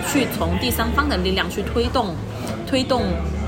[0.08, 2.16] 去从第三方的力量去推动
[2.68, 3.04] 推动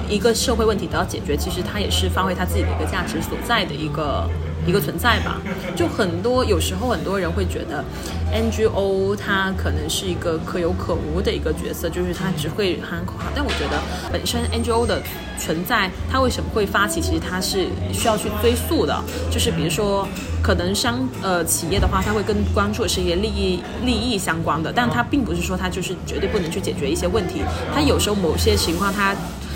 [0.10, 4.30] 一个社会问题得到解决，其实他也是发挥他自己的一个价值所在的一个
[4.66, 5.42] 一个存在吧。
[5.76, 7.84] 就很多有时候很多人会觉得
[8.32, 13.26] NGO 它可能是一个可有可无的一个角色，就是它只会喊口号。
[13.36, 13.82] 但我觉得
[14.12, 15.02] 本身 NGO 的
[15.38, 20.08] 存在，它为什么会发起，其实它是需要去追溯的，就是比如说。
[20.40, 27.42] 可能商呃企业的话，它会更关注的是一些利益利益相关的，但它并不是说它就是绝对不能去解决一些问题。
[27.74, 29.14] 它有时候某些情况，它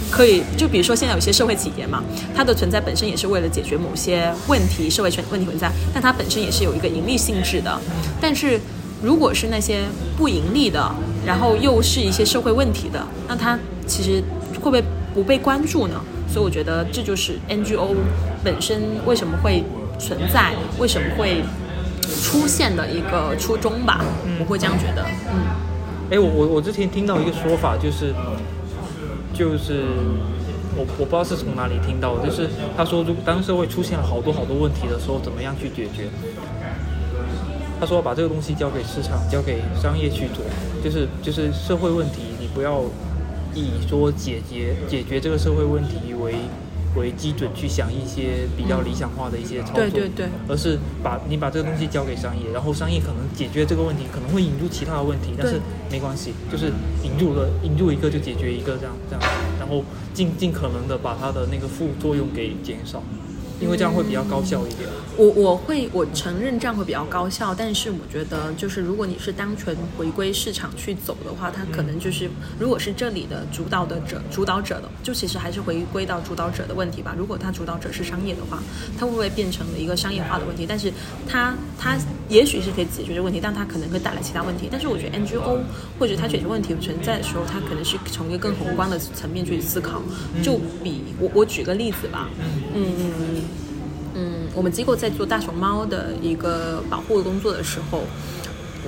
[0.10, 2.04] 可以就比如说现在有些社会企业嘛，
[2.36, 7.80] 它的存在本身也是为了解决某些问题，社会存问题存在，但它本身也是有一个盈利性质的。
[8.20, 8.60] 但是
[9.02, 9.84] 如果是那些
[10.18, 10.94] 不盈利的，
[11.26, 14.22] 然后又是一些社会问题的，那它其实
[14.56, 14.84] 会不会
[15.14, 16.02] 不被关注呢？
[16.28, 17.96] 所以我觉得这就是 NGO
[18.44, 19.64] 本身为什么会。
[20.00, 21.44] 存在为什么会
[22.24, 24.04] 出现的一个初衷吧，
[24.40, 25.06] 我会这样觉得。
[25.32, 25.46] 嗯，
[26.10, 28.12] 哎，我我我之前听到一个说法，就是
[29.32, 29.84] 就是
[30.76, 36.10] 我我不知道是从哪里听到的，就是他说，如果当社会出现了好多好多问题的时候，怎么样去解决？
[37.80, 40.44] 他说把这个东西交给市场，交给商业去做，
[40.84, 42.82] 就是就是社会问题，你不要
[43.54, 46.36] 以说解决解决这个社会问题为
[46.96, 56.66] 为基准去想一些比较理想化的一些操作，对对对，而是把你把这个东西交给商业，然后商业可能解决这个问题，可能会引入其他的问题，但是没关系，就是
[57.02, 59.22] 引入了引入一个就解决一个这样这样，
[59.58, 63.02] 然后尽尽可能的把它的那个副作用给减少。
[63.62, 64.90] 因为这样会比较高效一点。
[65.18, 77.14] 我我会我承认这样会比较高效，但是我觉得就是如果你是单纯回归市场去走的话，它可能就是如果是这里的主导的者主导者的，就其实还是回归到主导者的问题吧。
[77.18, 78.64] 如果他主导者是商业的话，
[78.98, 80.66] 它会不会变成了一个商业化的问题？
[80.68, 80.92] 但是
[81.28, 81.98] 它它
[82.30, 84.70] 也许是可以解决这个问题，但它可能会带来其他问题。
[84.72, 85.60] 但是我觉得 NGO
[86.00, 90.02] 或者它解决问题存在的时候，它可能是从一个更宏观的层面去思考。
[90.42, 92.30] 就比我我举个例子吧，
[92.74, 93.12] 嗯嗯。
[93.20, 93.42] 嗯，
[94.54, 98.04] 我们机构在做大熊猫的一个保护工作的时候。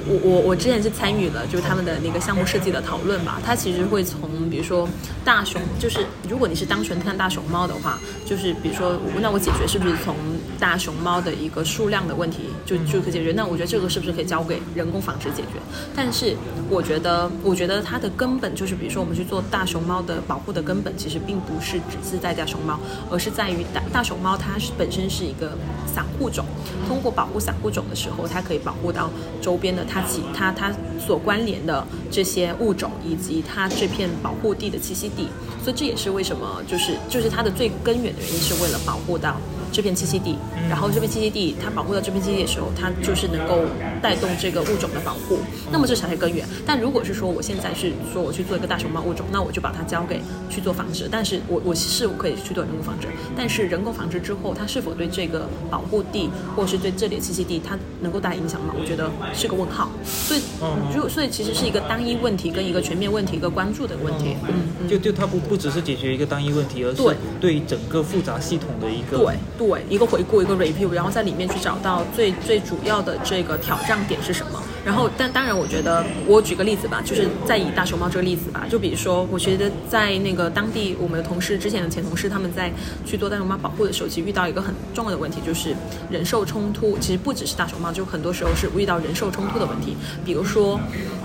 [0.08, 3.40] 我我我之前是参与了，就是他们的那个项目设计的讨论吧。
[3.46, 4.90] 它其实会从，比如说
[5.24, 10.16] 大熊，就是如果你是单纯看大熊猫的话，就是比如说，那我解决是不是从
[10.60, 13.32] 大熊猫的一个数量的问题就就可以解决？
[13.34, 15.60] 那我觉得这个是不是可以交给人工繁殖解决？
[15.96, 16.36] 但是
[16.70, 26.46] 我觉得，我觉得它的根本就是，比如说我们去做大熊猫的保护的根本，其实并不是只是在大熊猫，而是在于大大熊猫它是本身是一个散户种，
[26.88, 29.10] 通过保护散户种的时候，它可以保护到
[29.42, 29.84] 周边的。
[29.86, 35.28] 它其它它所关联的这些物种，以及它这片保护地的栖息地，
[35.64, 39.36] 所以这也是为什么，就是就是它的最根源的原因，是为了保护到。
[39.74, 40.38] 这片栖息地，
[40.70, 43.62] 然后这片栖息地它保护到这片栖息地的时候，它就是能够
[44.04, 45.40] 带动这个物种的保护。
[45.72, 46.48] 那么这才是根源。
[46.64, 51.10] 但如果是说我现在是说我去做一个大熊猫物种，那我就把它交给去做繁殖。
[51.12, 58.76] 但是我我是可以去做人工繁殖，但是人工繁殖之后，它是否对这个保护地或者是对这里的栖息地，它能够带来影响吗？
[58.80, 59.90] 我觉得是个问号。
[60.06, 60.42] 所以，
[60.94, 64.36] 如果所以其实是一个单一问题跟一个全面问题一个关注的问题。
[64.48, 67.02] 嗯，就就它不不只是解决一个单一问题，而是
[67.42, 69.63] 对整个复杂系统的一个对。
[69.68, 74.62] 对一个回顾，一个 review，然后在里面去找到最最主要的这个挑战点是什么。
[74.86, 82.70] 然后，但当然，我觉得我举个例子吧，就是在以大熊猫这个例子吧，就比如说，我觉得在那个当地，我们的同事之前的前同事，他们在
[83.06, 85.74] 去做大熊猫保护的时候，其实遇到一个很重要的问题，就是
[86.10, 86.98] 人兽冲突。
[87.00, 89.96] 其实不只是大熊猫，就很多时候是遇到人兽冲突的问题。
[90.26, 90.78] 比如说，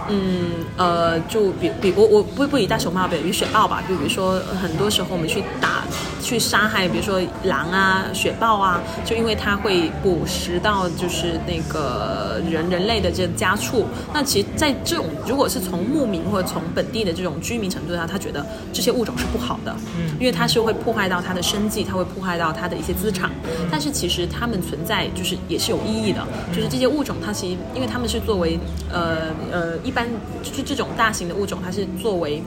[0.09, 5.83] 嗯呃，就比比我我不不以大熊猫，比如雪豹吧，就比如说很多时候我们去打
[6.21, 13.49] 去杀害，比如说狼啊、雪豹啊，就因为它会捕食到就是那个人人类的这家。
[13.49, 23.31] 家畜，那其实在这种如果是从牧民或者从本地的这种居民程度上，他觉得这些物种是不好的，嗯，因为它是会破坏到他的生计，它会破坏到他的一些资产。
[23.71, 26.23] 但是其实它们存在就是也是有意义的，
[26.55, 28.61] 就是这些物种它其实因为它们是作为
[28.93, 29.17] 呃
[29.51, 30.07] 呃一般
[30.43, 32.43] 就是这种大型的物种，它是作为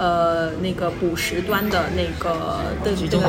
[0.00, 2.30] 呃那个捕食端的那个
[2.82, 3.28] 的这个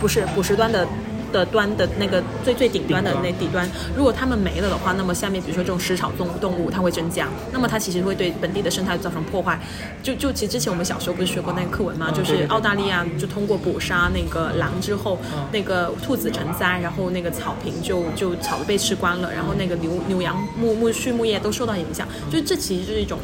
[0.00, 0.86] 不是捕食端的。
[1.30, 9.60] 的端的那个最最顶端的那底端，如果它们没了的话，那么下面比如说这种食草动动物它会增加，那么它其实会对本地的生态造成破坏。
[10.02, 12.10] 就就其实之前我们小时候不是学过那个课文吗？
[12.10, 15.18] 就是澳大利亚就通过捕杀那个狼之后，
[15.52, 22.08] 那个兔子成灾，然后那个草坪就就草被吃光了，然后那个牛牛羊牧牧畜牧业都受到影响。
[22.30, 23.18] 就是这其实是一种。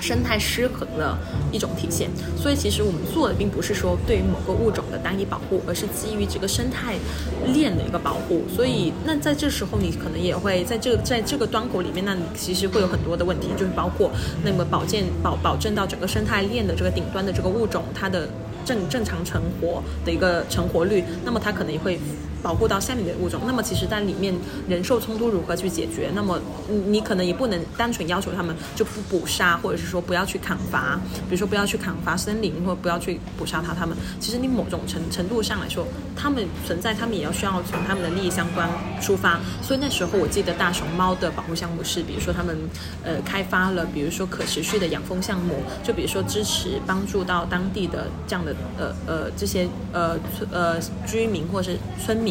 [0.00, 1.16] 生态失衡的
[1.52, 6.94] 一种体现，所以其实我们做的并不是说对于某个物种的单一保护，而是基于这个生态
[7.52, 8.42] 链的一个保护。
[8.48, 14.10] 所以，那在这时候你可能也会在这在这个端口里面，那你其实会有很多的问题，就是包括
[14.42, 18.28] 那么保健保保证到整个生态链的这个顶端的这个物种它的
[18.64, 21.98] 正正常成活的一个成活率，那么它可能也会。
[22.42, 24.34] 保护到下面的物种，那么其实在里面
[24.68, 26.10] 人兽冲突如何去解决？
[26.14, 33.74] 那么你你可能也不能单纯要求他们就不捕杀，或者是说不要去砍伐，比如说不要去砍伐森林，或者不要去捕杀它。
[33.74, 38.68] 他们其实你某种程程度上来说，他们存在，他们也要需要从他们的利益相关
[39.00, 39.40] 出发。
[39.62, 42.56] 所以那时候我记得大熊猫的保护项目是，比如说他们
[43.04, 50.16] 呃开发了，比如说可持续的养蜂项目，就比如说支持帮助到当地的这样的呃呃这些呃
[50.50, 52.29] 呃居民或是村民。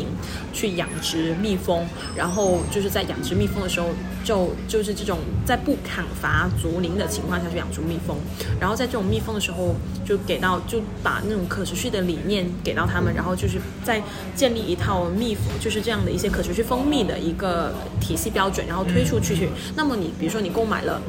[0.53, 1.85] 去养殖蜜蜂，
[2.15, 3.88] 然后就是在养殖蜜蜂的时候，
[4.23, 8.17] 就就是这种在不砍伐竹林的情况下去养殖蜜蜂，
[8.59, 14.01] 然后在这种蜜蜂的时候，就给到就把那种可持续的理念给到他们，然后就是在
[14.35, 19.49] 建立一套蜜就是这样的一些可持续蜂蜜的一个体系标准，然后推出去去。
[19.75, 21.01] 那么你比如说你购买了。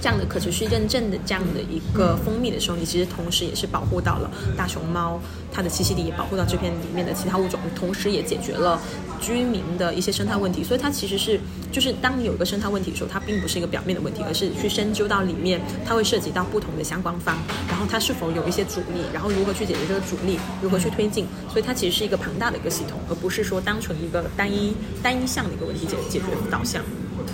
[0.00, 5.20] 这样的可持续认证的这样的一个蜂蜜的时候，你其实同时也是保护到了大熊猫
[5.52, 8.80] 它的栖息地，也保护到这片里面的其他物种，同时也解决了
[9.20, 10.62] 居民的一些生态问题。
[10.62, 11.40] 所以它其实是，
[11.72, 17.36] 就是当你有一个生态问题的时候，它并不是一个表面的问题，而是去深究到里面，它会涉及到不同的相关方，
[17.68, 21.26] 然后它是否有一些阻力，然后如何去解决这个阻力，如何去推进。
[21.50, 26.82] 所以它其实是一个庞大的一个系统，而不是说单纯一个单一单一项的一个问题解解决导向。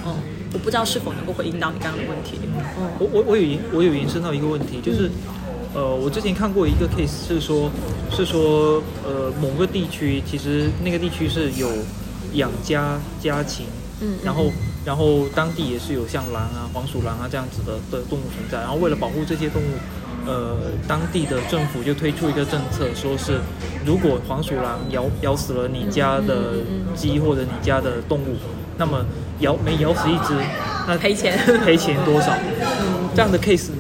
[0.07, 0.17] 嗯。
[0.55, 2.39] 我不知道是否能够回应到你刚刚的问题。
[2.43, 5.11] 嗯，我我我有延我有延伸到一个问题，就是，
[5.75, 7.69] 呃，我之前看过一个 case 是说，
[8.11, 11.69] 是说，呃，某个地区其实那个地区是有
[12.35, 13.67] 养家家禽，
[14.01, 14.53] 嗯，然后
[14.85, 19.75] 然后当地也是有像狼啊、黄鼠狼啊这样子的的动物存在，然后为了保护这些动物，
[20.25, 23.41] 呃，当地的政府就推出一个政策，说是
[23.85, 26.63] 如果黄鼠狼咬咬死了你家的
[26.95, 28.37] 鸡或者你家的动物，
[28.77, 29.05] 那么
[29.41, 30.35] 咬每咬死一只，
[30.87, 32.33] 那赔钱 赔钱多少？
[33.15, 33.71] 这样的 case。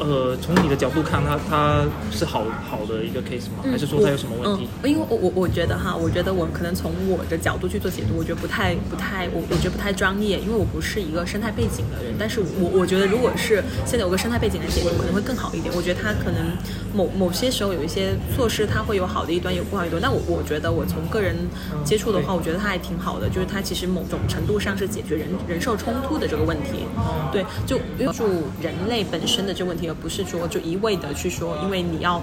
[0.00, 3.64] 呃，从你的角度看，它它是好好的一个 case 吗？
[3.70, 4.68] 还是说它有什么问题？
[4.82, 12.14] 嗯，因为我我我觉得哈，我觉得我可能从我的角度去做解读，我觉得不太不太，我我觉得不太专业，因为我不是一个生态背景的人。
[12.18, 15.74] 但是我我觉得，如果是现在有个生态背景来解读，可能会更好一点。
[15.74, 16.56] 我觉得它可能
[16.94, 20.00] 某某些时候有一些措施，它会有好的一端，有不好一端。
[20.00, 21.36] 那我我觉得我从个人
[21.84, 26.86] 接触的话，我觉得它还挺好的，就是它其实某种程度上是解决人人兽冲突的这个问题。
[27.32, 28.24] 对，就帮助
[28.60, 29.88] 人类本身的这问题。
[29.88, 32.22] 而不是说就一味的去说，因为你要，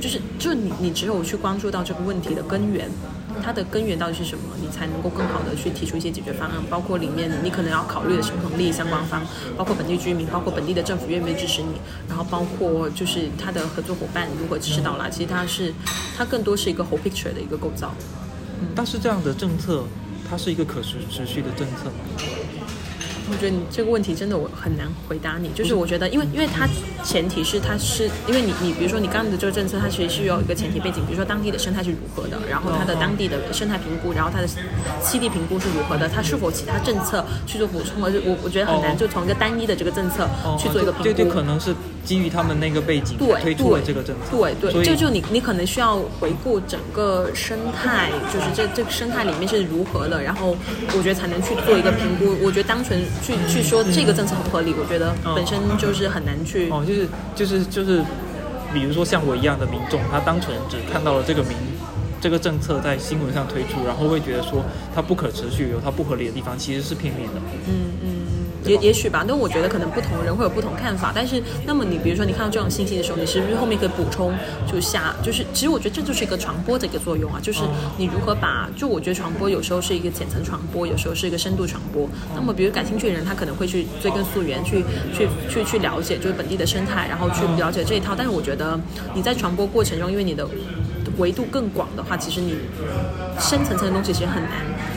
[0.00, 2.88] 就是就你你只有去关注到这个问题的根源，
[3.42, 6.56] 它的根源到底是什么，你才能够更好的去提出一些解决方案。
[6.70, 9.22] 包括里面你可能要考虑的是不同利益相关方，
[9.56, 11.74] 包括本地居民，包括本地的政府愿不愿意支持你，
[12.08, 15.08] 然后包括就是他的合作伙伴如何支持到啦。
[15.10, 15.72] 其实它是
[16.16, 17.92] 它更多是一个 whole picture 的一个构造。
[18.60, 19.84] 嗯，但是这样的政策，
[20.28, 22.69] 它是一个可持持续的政策吗？
[23.30, 26.68] 我觉得你这个问题真的我很难回答你，就是我觉得，因为因为它
[27.04, 34.48] 前提是它是因为你你比如说你刚刚的这个政策，它其实是有一个前提背景，比如说当地的生态是如何的，然后它的当地的生态评估，然后它的
[35.02, 40.28] 栖地评估是如何的，它是否其他政策去做补充，而是我我觉得很难就从一个单一的这个政策
[40.58, 41.04] 去做一个评估。
[41.04, 41.74] 对对，可能是
[42.04, 44.36] 基于他们那个背景推出了这个政策。
[44.36, 50.56] 对对，就就你你可能需要回顾整个生态，就是这这个生态里面是如何的，然后
[50.96, 52.36] 我觉得才能去做一个评估。
[52.42, 53.00] 我觉得单纯。
[53.22, 58.02] 去去说这个政策合不合理，我觉得本身就是很难去哦，就是就是就是，
[58.72, 61.52] 比如说像我一样的民众，他单纯只看到了这个民
[62.20, 64.62] 这个政策在新闻上推出，然后会觉得说
[64.94, 67.40] 它不可持续，有它不合理的地方，其实是片面的。
[67.66, 68.10] 嗯嗯。
[68.64, 71.12] 也也许吧，但我觉得可能不同人会有不同看法。
[71.14, 74.32] 但是，那么你比如说你看到这种信息的时候，你是不是后面可以补充？
[74.70, 77.40] 就下就是，其实我觉得这就是一个传播的一个作用啊。
[77.42, 77.60] 就是
[77.96, 82.08] 你如何把，就我觉得传播有时候是一个浅层传播，有时候是一个深度传播。
[82.34, 84.84] 那么，比如感兴趣的人，他可能会去追根溯源，去
[85.14, 88.14] 去去去了解就是本地的生态，然后去了解这一套。
[88.16, 88.78] 但是我觉得
[89.14, 90.46] 你在传播过程中，因为你的
[91.20, 92.56] 维度更广的话，其实你
[93.38, 94.50] 深层层的东西其实很难。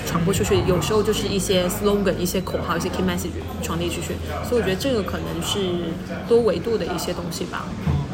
[0.05, 3.29] 传播出去，有时候就是一些 slogan、一些口号、一些 key message
[3.63, 4.13] 传递出去，
[4.47, 5.59] 所以我觉得这个可能是
[6.27, 7.65] 多维度的一些东西吧。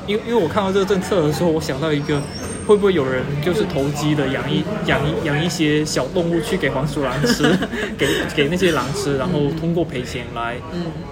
[0.05, 2.21] 因为因为我看到这个政策的时候，我想到一个，
[2.67, 7.43] 会不会有人就是投机的养一养一养一些小动物去给黄鼠狼吃，
[7.97, 10.55] 给给那些狼吃，然后通过赔钱来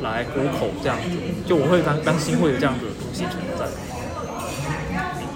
[0.01, 1.09] 来糊口这样子，
[1.45, 3.65] 就我会担担心会有这样子的东西存在。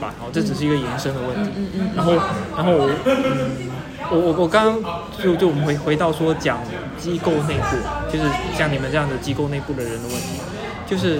[0.10, 1.52] 好，这只是一个延伸的问题。
[1.96, 2.14] 然后
[2.56, 3.72] 然后嗯。
[4.10, 6.58] 我我我刚刚就就我们回回到说讲
[6.98, 7.78] 机构内部，
[8.12, 8.26] 就是
[8.58, 10.42] 像你们这样的机构内部的人的问题，
[10.86, 11.18] 就是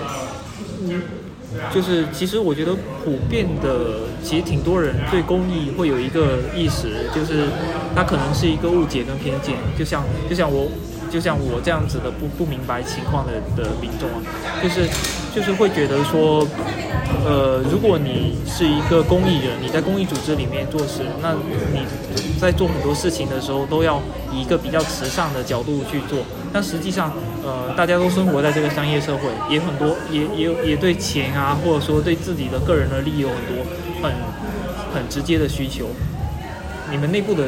[0.82, 1.02] 嗯，
[1.74, 7.46] 就是其实我觉得普遍的，其实挺多人对公益会有一个意识，就是
[7.96, 10.68] 它可能是一个误解跟偏见，就像就像我
[11.10, 14.90] 就像我这样子的不不明白情况的的民众啊，就是
[15.34, 16.48] 就是会觉得说。
[17.24, 21.34] 呃，如果你是一个公益人，你在公益组织里面做事，那
[21.72, 21.86] 你
[22.40, 24.02] 在做很多事情的时候，都要
[24.34, 26.20] 以一个比较慈善的角度去做。
[26.52, 27.14] 但实际上，
[27.44, 33.64] 呃，大家都生活在这个商业社会，也很多，也也也对钱啊，或者说对自己的个人的利益有很多
[34.02, 34.12] 很
[34.96, 35.86] 很直接的需求。
[36.90, 37.44] 你们内部的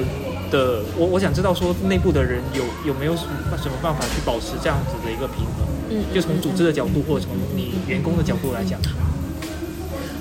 [0.54, 5.66] 的，我我想知道说，内部的人有有没有什么什么办法去保持这样子的一个平衡？
[5.90, 8.80] 嗯，就从组织的角度，或者从你员工的角度来讲。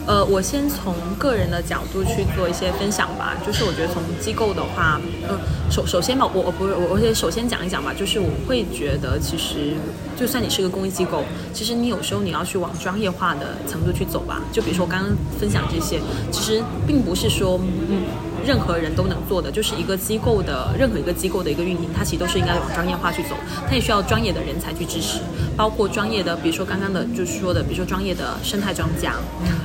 [0.07, 3.37] 呃，我先从个人的角度去做一些分享吧。
[3.47, 5.39] 就是我觉得从机构的话，呃，
[5.71, 7.93] 首首先吧，我我不是我，我先首先讲一讲吧。
[7.95, 9.75] 就是我会觉得，其实
[10.19, 11.23] 就算你是个公益机构，
[11.53, 14.41] 其实你有时候你要去往专业化的程度去走吧。
[14.51, 16.01] 就比如说我刚刚分享这些，
[16.33, 18.03] 其实并不是说嗯。
[18.45, 23.37] 任何人都能做的，就是一个机构的任何一个机构的一个运营，它其实都是应该往专业化去走，
[23.69, 25.19] 它也需要专业的人才去支持，
[25.57, 29.15] 包括专业的，比如说刚刚的就是说的，比如说专业的生态专家，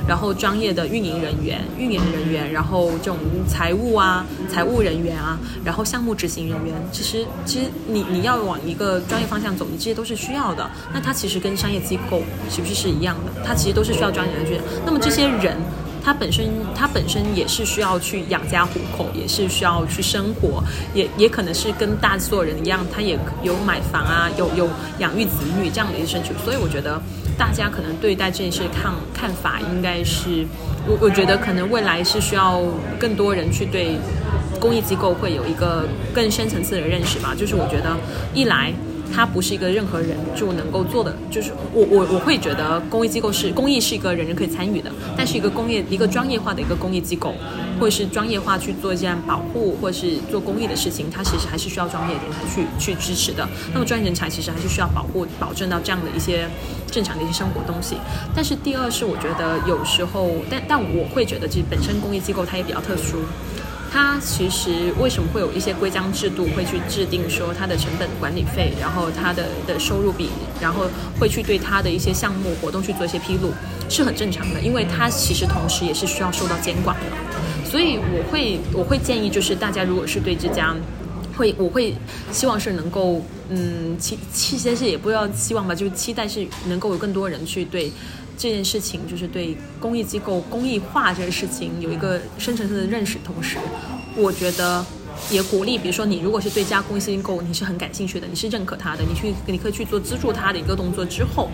[0.06, 3.16] 然后专业的运营人员、运营人员，然后这种
[3.48, 10.68] 财务啊、财务人员啊，然后项目执行人员，其实其实你你要往一个专业方向走，你这些都是需要的。
[10.92, 13.42] 那它其实跟商业机构是不是是一样的？
[13.44, 14.60] 它其实都是需要专业人去。
[14.86, 15.56] 那么这些人。
[16.08, 24.66] 他本身，他本身也是需要去养家糊口，也是需要去生活，也也可能是跟大所有人一样，他也有买房啊，有有
[25.00, 26.34] 养育子女这样的一个生存。
[26.38, 26.98] 所以我觉得
[27.36, 30.46] 大家可能对待这件事看看法，应该是
[30.86, 32.62] 我我觉得可能未来是需要
[32.98, 33.98] 更多人去对
[34.58, 37.34] 公益机构会有一个更深层次的认识吧。
[37.36, 37.94] 就是我觉得
[38.32, 38.72] 一来。
[39.14, 47.34] 它不是一个任何人就能够做的，就是我我我会觉得公益机构是公益是一个人人可以参与的，但是一个工业一个专业化的一个公益机构，
[47.80, 53.48] 或者是专业化去做这样保护或者是做公益的事情，它其实还是需要专业人才去去支持的。
[53.72, 56.48] 那么专业人才其实还是需要保护保证到这样的一些
[56.90, 57.96] 正常的一些生活东西。
[58.34, 63.18] 但是第二是我觉得有时候，但但我会觉得其实本身公益机构它也比较特殊。
[63.90, 70.28] 它其实为什么会有一些规章制度会去制定说它的成本管理费，然后它的的收入比，
[70.60, 70.86] 然后
[71.18, 73.52] 会去对它的一些项目活动去做一些披露，
[73.88, 77.06] 是很正常的，因为它其实同时也是需要受到监管的。
[77.64, 80.74] 所以我会我会建议就是大家如果是对这家
[81.38, 81.94] 会我会
[82.32, 87.90] 希望是能够嗯期期先是也不要希望吧，就是期待是能够有更多人去对。
[88.40, 93.56] 这件事情就是对公益机构公益化这个事情有一个深层次的认识，同时，
[94.14, 94.86] 我觉得
[95.28, 101.48] 也鼓励，比如说你如果是对家公益机构你是很感兴趣的，你是认可他的，你去你可以去做资助他的一个动作之后，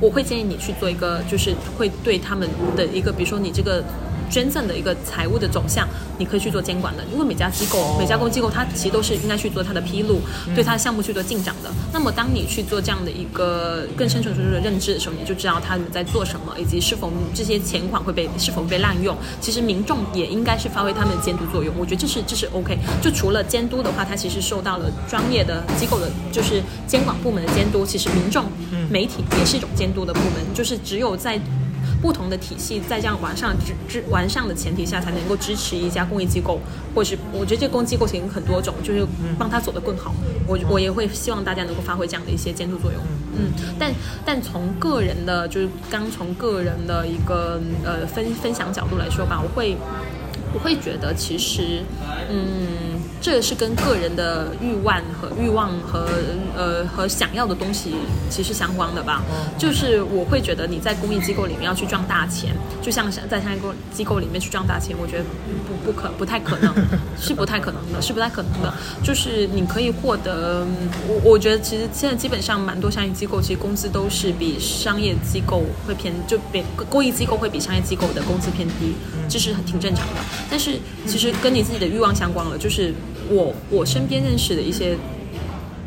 [0.00, 3.82] 我会建议你去做一个，就是会对他们的一个，比如说你这个。
[4.30, 10.20] 捐赠的一个财务的走向，你可以去做监管的，因为每家机构、每家公机构，它其实都是应该去做它的披露，
[10.54, 11.70] 对它的项目去做进展的。
[11.92, 19.16] 那么，当你去做这样的一个更深层次的认知的时候，你就知道他们在做什么，以及是否这些钱款会被是否被滥用。
[19.40, 21.74] 其实民众也应该是发挥他们的监督作用。
[21.78, 22.78] 我觉得这是这是 OK。
[23.02, 27.86] 就除了监督的话，它其实受到了专业的机构的，就是监管部门的监督。
[27.86, 28.44] 其实民众、
[28.90, 30.54] 媒体也是一种监督的部门。
[30.54, 31.40] 就是只有在
[32.00, 36.60] 不同的体系在这样完善、支支完善的前提下，才能够支持一家公益机构，
[36.94, 39.06] 或是我觉得这公益机构其实很多种，就是
[39.38, 40.14] 帮他走得更好。
[40.46, 43.00] 我我也会希望大家能够发挥这样的一些监督作用。
[43.36, 43.92] 嗯，但
[44.24, 49.76] 但从个人的，就是刚从个人的一个呃分分享角度来说吧，我会
[50.54, 51.82] 我会觉得其实
[52.30, 52.97] 嗯。
[53.20, 56.08] 这个是跟个人的欲望和欲望和
[56.56, 57.94] 呃和想要的东西
[58.30, 59.22] 其实相关的吧。
[59.58, 65.24] 就是我会觉得你在公益机构里面要去赚大钱，就像在商业公机构里面去赚大钱，我觉得
[65.66, 66.72] 不不可不太可能，
[67.20, 68.72] 是不太可能的，是不太可能的。
[69.02, 70.64] 就是你可以获得，
[71.08, 78.94] 我我觉得其实现在基本上蛮多商业机构其实工资都是比商业机构会偏，就比公益机构会比商业机构的工资偏低，
[79.28, 80.20] 这是很挺正常的。
[80.50, 82.94] 但是其实跟你自己的欲望相关了，就是。
[83.28, 84.96] 我我身边认识的一些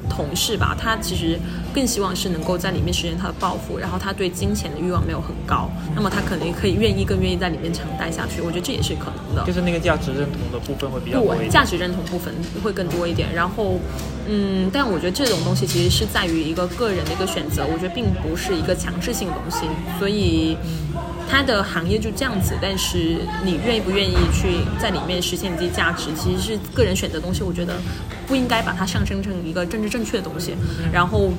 [0.10, 1.40] 同事吧，他其实
[1.74, 8.42] 更希望是能够在里面实现他的抱负，然后他对金钱的欲望没有很高，那么他可能可以愿意更愿意在里面长待下去。
[8.42, 9.44] 我觉得这也是可能的。
[9.46, 13.34] 就是那个价值认同的部分会比较多一价值认同部分会更多一点。
[13.34, 13.80] 然后，
[14.28, 19.66] 嗯，但我觉得这种东西其实是在于一个个人的一个选择，我觉得并不是一个强制性的东西，
[19.98, 20.58] 所以。
[21.32, 23.16] 它的行业就这样子，但是
[23.46, 27.42] 你愿意不愿意去在里面实现自己价值，其实是个人选择东西。
[27.42, 27.74] 我觉得
[28.28, 30.54] 不应该把它上升成一个政治正确的东西。
[30.92, 31.32] 然后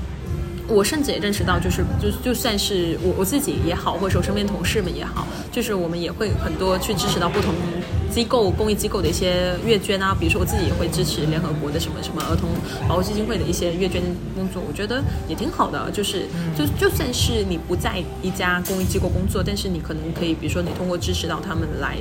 [0.66, 7.52] 我甚至也认识到，就是就就算是我我自己也好，或者说身边同事们也好，就是我们也会很多去支持到不同。
[8.12, 12.50] 机构公益机构的一些月捐啊，比如说我自己也会支持联合国的什么什么儿童
[12.86, 14.02] 保护基金会的一些月捐
[14.34, 15.90] 工作，我觉得也挺好的。
[15.90, 21.96] 就是就就算是你不在一家公益机构工作，但是你可能可以，比如说你通过支持到他们来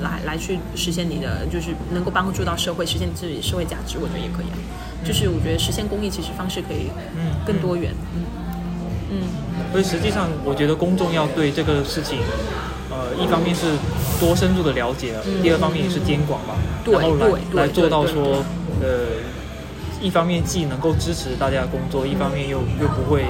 [0.00, 4.56] 来来去实现你的，就是能够帮助到社会，实现自己社会价值，我觉得也可以啊。
[5.04, 8.24] 就是我觉得实现公益其实方式可以嗯更多元嗯
[9.10, 9.16] 嗯。
[9.72, 12.18] 所以实际上，我觉得公众要对这个事情。
[12.96, 13.66] 呃，一方面是
[14.18, 16.54] 多深入的了解，第二方面也是监管嘛，
[16.90, 18.42] 然后来来做到说，
[18.80, 19.20] 呃，
[20.00, 23.26] 一方面既能够支持大家的工作，一方面又又不会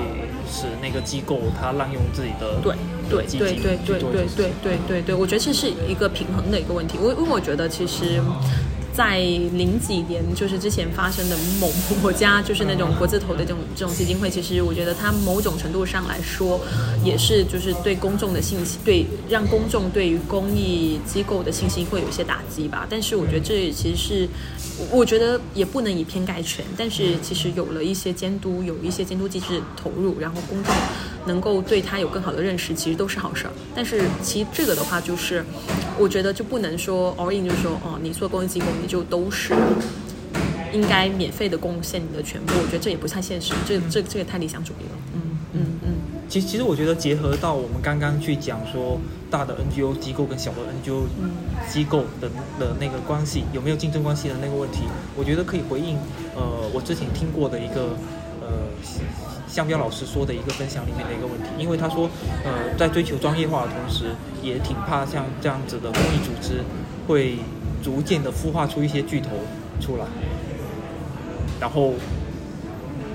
[0.48, 2.74] 使那个机构它滥用自己的对
[3.10, 6.96] 对对对对对对对，我觉得这是一个平衡的一个问题。
[7.02, 8.22] 我因为我觉得其实。
[8.96, 11.70] 在零几年，就是之前发生的某
[12.00, 16.58] 国家，就是那种国字头的这种这种基金会，其实我觉得它某种程度上来说，
[17.04, 22.86] 也是就是对公众的信息，对让公众对于公益机构的信心会有一些打击吧。
[22.88, 24.28] 但是我觉得这其实是，
[24.90, 26.64] 我觉得也不能以偏概全。
[26.74, 30.74] 但是其实有了一些监督，有一些监督机制投入，然后公众
[31.26, 33.52] 能够对它有更好的认识，其实都是好事儿。
[33.74, 35.44] 但是其实这个的话，就是
[35.98, 39.54] 我觉得就不能说 all in，就是说哦，你做公益机构你就都是
[40.72, 42.52] 应该免费的贡献你的全部。
[42.62, 44.98] 我觉得这也不太现实，这这这个太理想主义了。
[45.14, 45.20] 嗯
[45.52, 45.88] 嗯嗯，
[46.28, 49.00] 其，其实我觉得结合到我们刚刚去讲说
[49.30, 51.04] 大的 NGO 机构跟小的 NGO
[51.68, 52.28] 机构的
[52.60, 54.80] 的那个关系有没有竞争关系的那个问题，
[55.16, 55.96] 我觉得可以回应
[56.34, 57.96] 呃我之前听过的一个
[58.46, 58.52] 呃
[59.48, 62.08] 向彪老师说的一个分享里面的一个问题，因为他说
[62.44, 66.62] 呃在追求专业化的同时，也挺怕像这样子的公益组织
[67.06, 67.38] 会
[67.82, 69.30] 逐渐的孵化出一些巨头
[69.80, 70.04] 出来，
[71.60, 71.94] 然后。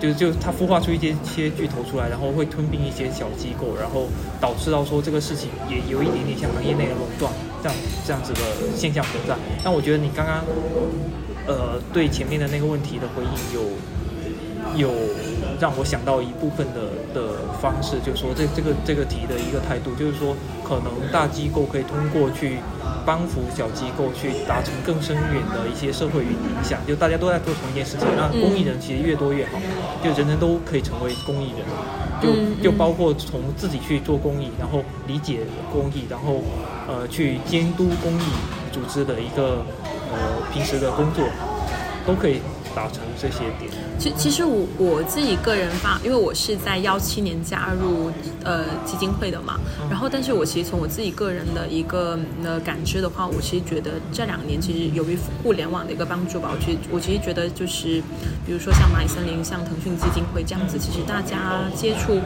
[0.01, 4.07] 就就他孵化出一些些巨头出来，然后会吞并一些小机构，然后
[4.39, 8.39] 导致到说这个事情也有一点点像行业内的垄断这样这样子的
[8.75, 9.35] 现象存在。
[9.63, 10.43] 但我觉得你刚刚
[11.45, 13.61] 呃对前面的那个问题的回应有
[14.75, 14.91] 有
[15.59, 16.81] 让我想到一部分的
[17.13, 22.57] 的方式，就是说这这个这个题的一个态度，就是说可能大机构可以通过去。
[23.03, 29.59] 帮扶小机构去达成更深远的一些社会影响，就大家都在做同一件事情，那公益人其实越多越好，
[30.03, 31.65] 就人人都可以成为公益人，
[32.21, 35.39] 就就包括从自己去做公益，然后理解
[35.73, 36.43] 公益，然后
[36.87, 38.23] 呃去监督公益
[38.71, 39.65] 组织的一个
[40.11, 41.25] 呃平时的工作，
[42.05, 42.39] 都可以
[42.75, 43.71] 达成这些点。
[44.01, 48.09] 其其实我我自己个人发，因为我是在幺七年加入
[48.43, 49.59] 呃基金会的嘛，
[49.91, 58.01] 然后但是我其实从我自己个人的一个呃感知的话，我其实觉得这两年其实由于互联网的一个帮助吧，我其实我其实觉得就是
[58.43, 62.19] 比如说像蚂蚁森林、像腾讯基金会这样子，其实大家接触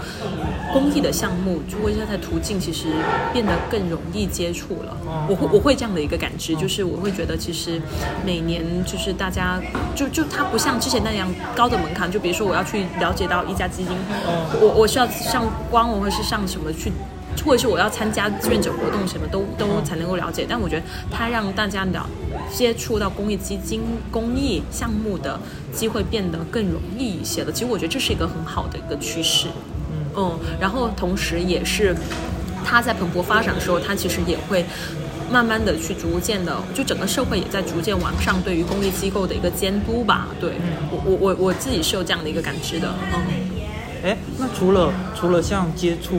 [0.71, 2.87] 公益的项目，就会在途径其实
[3.33, 4.97] 变得更容易接触了。
[5.27, 7.81] 我会我会这样的一个感知，就是我会觉得其实
[8.25, 9.59] 每年就是大家
[9.93, 11.64] 就就它不像之前那样高。
[11.65, 13.97] 高的门槛，就比如说我要去了解到一家基金，
[14.61, 16.91] 我我需要上官网或者是上什么去，
[17.43, 20.45] 或者是我要参加志愿者活动，什么都都才能够了解。
[20.47, 22.07] 但我觉得它让大家了
[22.53, 25.39] 接触到公益基金、公益项目的
[25.73, 27.51] 机会变得更容易一些了。
[27.51, 29.47] 其实我觉得这是一个很好的一个趋势，
[30.15, 31.95] 嗯，然后同时也是
[32.63, 34.63] 它在蓬勃发展的时候，它其实也会。
[35.31, 40.27] 慢慢的去逐渐的，就整个社会也在逐渐往上对于公益机构的一个监督吧。
[40.39, 40.53] 对
[40.91, 42.93] 我我我我自己是有这样的一个感知的。
[43.13, 43.21] 嗯，
[44.03, 46.15] 哎，那除了除了像接触，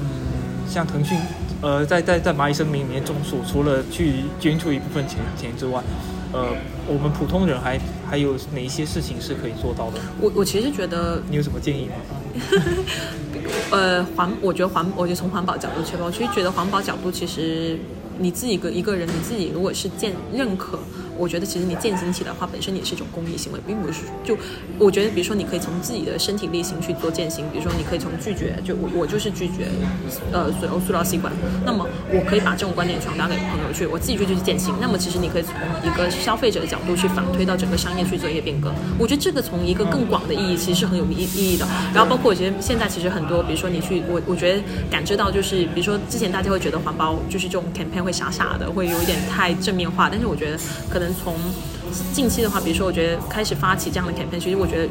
[0.00, 1.16] 嗯，像腾讯，
[1.62, 5.80] 呃，在在在蚂蚁森林里面种树，除了去捐出一部分钱钱之外，
[6.32, 6.48] 呃，
[6.88, 10.00] 我们普通人还还有哪一些事情是可以做到的？
[10.20, 11.94] 我我其实觉得，你有什么建议吗？
[13.70, 16.02] 呃，环，我觉得环，我就从环保角度去吧。
[16.04, 17.78] 我其实觉得环保角度其实。
[18.18, 20.78] 你自己个一个人，你自己如果是见认可。
[21.18, 24.38] 我觉得其实你践行起来的话，本身也是一种公益行为，并不是就
[24.78, 29.66] 我觉得，比如说你可以从自己的身体力行去做践行，比如说你可以从拒绝，就我我就是拒绝
[30.32, 31.32] 呃所有塑料吸管，
[31.66, 34.72] 那么我可以把这种观点传达给朋友去，我自己就去践行。
[34.80, 35.52] 那么其实你可以从
[35.82, 38.72] 一个消费者的角度去反推到整个商业去做一些变革。
[38.96, 41.66] 我觉得这个从一个更广的意义，其实是很有意意义的。
[41.92, 50.58] 然后包括我觉得现在其实很多，比如说你去我我觉得感知到就是，比如说之前大家会觉得环保就是这种 campaign 会傻傻的，会有一点太正面化，但是我觉得
[50.88, 51.07] 可能。
[51.14, 51.34] 从
[52.12, 54.88] 近期的话，比如说，我觉得开始发起这样的 campaign，其实我觉得。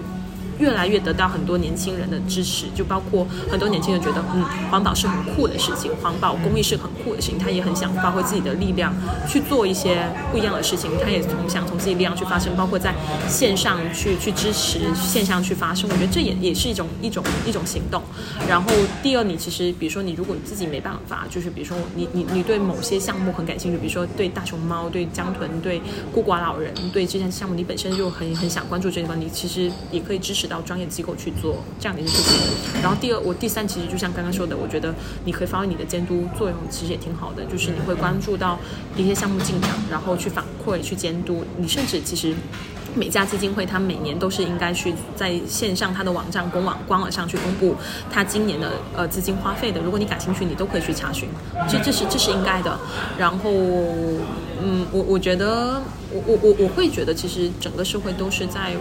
[0.60, 8.94] 越来越得到很多年轻人的支持，就包括很多年轻人觉得，嗯，环保是很酷的事情，环保公益是很酷的事情，他也很想发挥自己的力量
[9.28, 12.94] 去做一些不一样的事情，他也从想从自己力量去发声，包括在
[13.28, 18.02] 线上去去支持，线上去发声，我觉得这也也是一种一种一种行动。
[18.50, 18.72] 然后
[19.04, 25.82] 第二，你其实比如说你如果你自己没办法，就是比如说你你你对某些项目很感兴趣，比如说对大熊猫、对江豚、对
[26.12, 30.47] 孤寡老人、对这些项目，你本身就很很想关注这个，你其实也可以支持。
[30.48, 34.94] 到专业机构去做这样的一个事情，然后第二，我第三其实就像刚刚说的，我觉得
[35.26, 38.58] 你可以发挥你的监督作用，其实也挺好的，就是你会关注到
[38.96, 41.44] 一些项目进展，然后去反馈、去监督。
[41.58, 42.34] 你甚至其实
[42.96, 47.76] 每家基金会，它每年都是应该去在线上它的网站公网官网上去公布
[48.12, 49.80] 它今年的呃资金花费的。
[49.82, 51.30] 如果你感兴趣，你都可以去查询，
[51.70, 52.80] 这这是这是应该的。
[53.18, 53.52] 然后，
[54.64, 55.82] 嗯，我我觉得
[56.12, 58.76] 我我我我会觉得，其实整个社会都是在。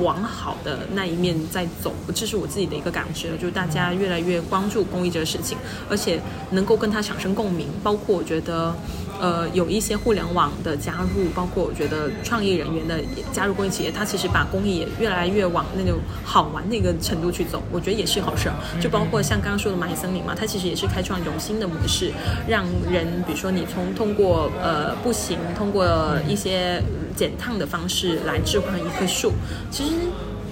[0.00, 5.56] 往好的那一面在走，这是我自己的一个感知了，就是大家越来越关注公益这个事情，
[5.88, 6.20] 而且
[6.50, 8.74] 能够跟它产生共鸣，包括我觉得。
[9.20, 12.98] 呃，有一些互联网的加入，包括我觉得创意人员的
[13.32, 18.54] 加入公益企业，它其实把公益也越来越往那种好玩的一个程度去走，我觉得也是好事儿。
[18.80, 22.12] 就包括像刚刚说的蚂蚁森林嘛，它其实也是开创一种新的模式，
[22.48, 25.86] 让人比如说你从通过呃步行，通过
[26.28, 26.82] 一些
[27.16, 29.32] 减碳的方式来置换一棵树，
[29.70, 29.92] 其实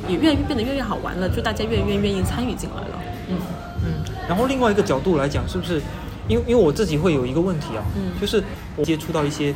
[0.09, 3.03] 也越来越变得越来越好玩了，就大家越来越愿意参与进来了。
[3.29, 3.37] 嗯
[3.85, 3.93] 嗯。
[4.29, 5.83] 然后另外一个角度来讲，是不是？
[6.29, 8.43] 因为因为我自己会有一个问题啊，嗯就是
[8.77, 9.55] 我接触到一些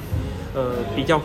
[0.54, 1.20] 呃比较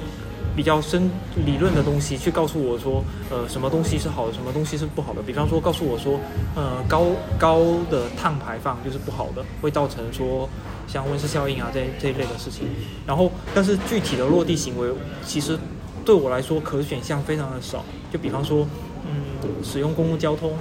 [0.55, 1.09] 比较深
[1.45, 5.21] 理论的东西，去告诉我说，呃，什么东西是好的，什么东西是不好的。
[5.21, 6.19] 比方说，告诉我说，
[6.55, 7.05] 呃，高
[7.39, 10.49] 高的碳排放就是不好的，会造成说
[10.87, 12.67] 像温室效应啊这这一类的事情。
[13.07, 14.89] 然后，但是具体的落地行为，
[15.25, 15.57] 其实
[16.03, 17.85] 对我来说可选项非常的少。
[18.11, 18.67] 就比方说，
[19.05, 20.51] 嗯，使用公共交通，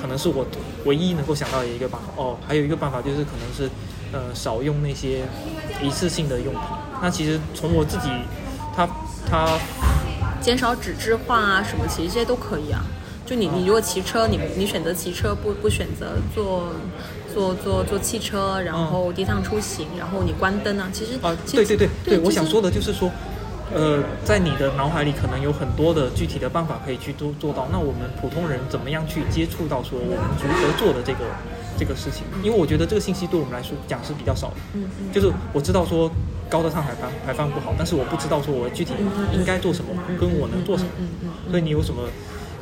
[0.00, 0.44] 可能是我
[0.86, 2.08] 唯一能够想到的一个办法。
[2.16, 3.70] 哦，还有一个办法就是可能是。
[4.16, 5.24] 呃，少用那些
[5.82, 6.62] 一次性的用品。
[7.02, 8.08] 那其实从我自己，
[8.74, 8.88] 他
[9.28, 9.58] 他
[10.40, 12.82] 减少纸质化啊，什么其实这些都可以啊。
[13.26, 16.72] 就你你如果骑车，你你选择骑车，不不选择坐
[17.34, 23.10] 坐坐坐汽车，然后低碳出行，然后你关灯啊，其实啊，对对对对，我想说的就是说，
[23.74, 27.68] 呃，在你的脑海里可能有很多的具体的办法可以去做做到。
[27.70, 31.18] 那我们普通人怎么样去接触到说我们如何做的这个？
[31.78, 34.56] 这个事情，因为我觉得这个信息对我们来说讲是比较少的。
[34.74, 36.10] 嗯嗯，就是我知道说
[36.48, 38.94] 高的碳排放排放不好，但是我不知道说我具体
[39.32, 40.90] 应该做什么，跟我能做什么。
[40.98, 41.30] 嗯嗯。
[41.50, 42.02] 所以你有什么？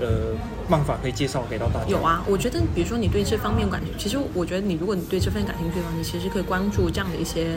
[0.01, 0.35] 呃，
[0.69, 1.87] 办法可以介绍给到大家。
[1.87, 7.57] 有啊，我觉得，比如说你对这方面感兴趣，其实我觉得你如果你对这份感兴趣的话，你其实可以关注这样的一些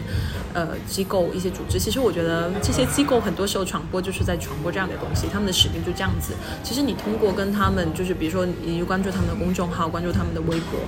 [0.53, 1.79] 呃机构、一些组织。
[1.79, 6.33] 其实我觉得这些机构很多时候传播就是在传播这样的东西，他们的使命就这样子。
[6.63, 10.79] 其实你通过跟他们，就是比如说你关注他们的公众号，关注他们的微博，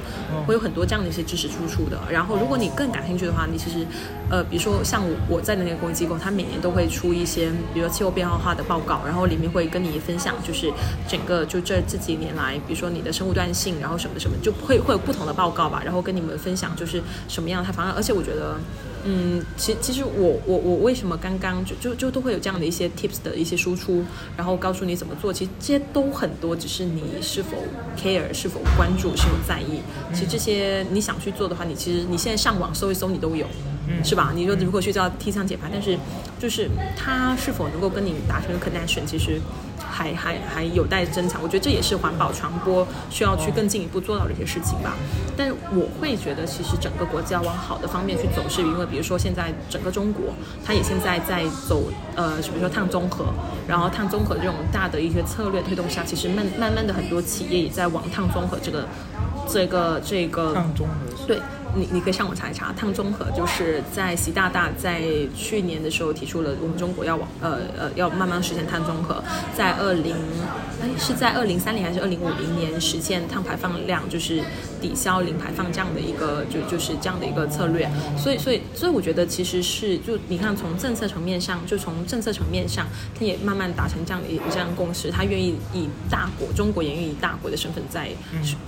[0.46, 2.00] 会有很多这样的一些知识输出的。
[2.12, 3.86] 然后如果你更感兴趣的话，你其实
[4.30, 10.72] 呃，比如说像我我在的那个公益机构，它每年都会出一些比如说气候变化化的报告，然后里面会跟你分享就是
[11.08, 11.39] 整个。
[11.46, 17.94] 就这这几年来，比如说你的生物断性，然后什么什么，就会会有不同的报告吧，然后跟你们分享就是什么样的方案。
[17.96, 18.58] 而且我觉得，
[19.04, 24.04] 嗯，其其实我我我为什么刚刚就就就都会有这样的一些 tips 的一些输出，
[24.38, 27.58] 然后告诉你怎么做，其实这些都很多，只是你是否
[27.98, 29.82] care，是否关注，是否在意。
[30.14, 33.46] 其实这些你想去做的话，你其实你现在上网搜一搜，你都有，
[34.04, 34.32] 是吧？
[34.36, 35.98] 你说如果去叫 T 仓解盘，但是
[36.40, 39.40] 就是它是否能够跟你达成 connection，其实。
[40.00, 44.96] 还还还有待增强，我觉得这也是环保传播需要去更进一步做到的一些事情吧。
[45.36, 50.34] 但是我会觉得，其实整个国家往好的方面去走，是因为比如说现在整个中国，
[50.66, 51.84] 它也现在在走
[52.16, 53.26] 呃，比如说碳综合，
[53.68, 58.88] 然后碳综合这种大的一些策略推动下，其实慢慢慢的很多企业也在往碳综合这个
[59.50, 60.94] 这个这个碳综合
[61.28, 61.40] 对。
[61.76, 65.02] 你你可以上网查一查，碳中和就是在习大大在
[65.36, 69.24] 去年的时候提出了，我们中国要往呃呃要慢慢实现碳中和，
[69.56, 70.16] 在二零
[70.82, 74.44] 哎是在二零三零还是二零五零年实现碳排放量就是
[74.82, 82.86] 抵消零排放这样的一个就就是这样的一个策略，所以所以所以我觉得其实是就你看从政策层面上，就从政策层面上，
[83.18, 88.10] 它也慢慢达成这样的一这样共识，他愿意以大国中国也愿意以大国的身份在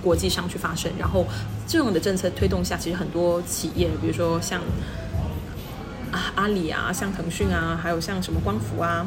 [0.02, 1.26] 国际上去发声，然后
[1.66, 2.92] 这种的政策推动下，其实。
[3.02, 4.60] 很多企业，比如说像
[6.12, 9.04] 啊阿里啊，像腾讯啊，还有像什么光伏啊，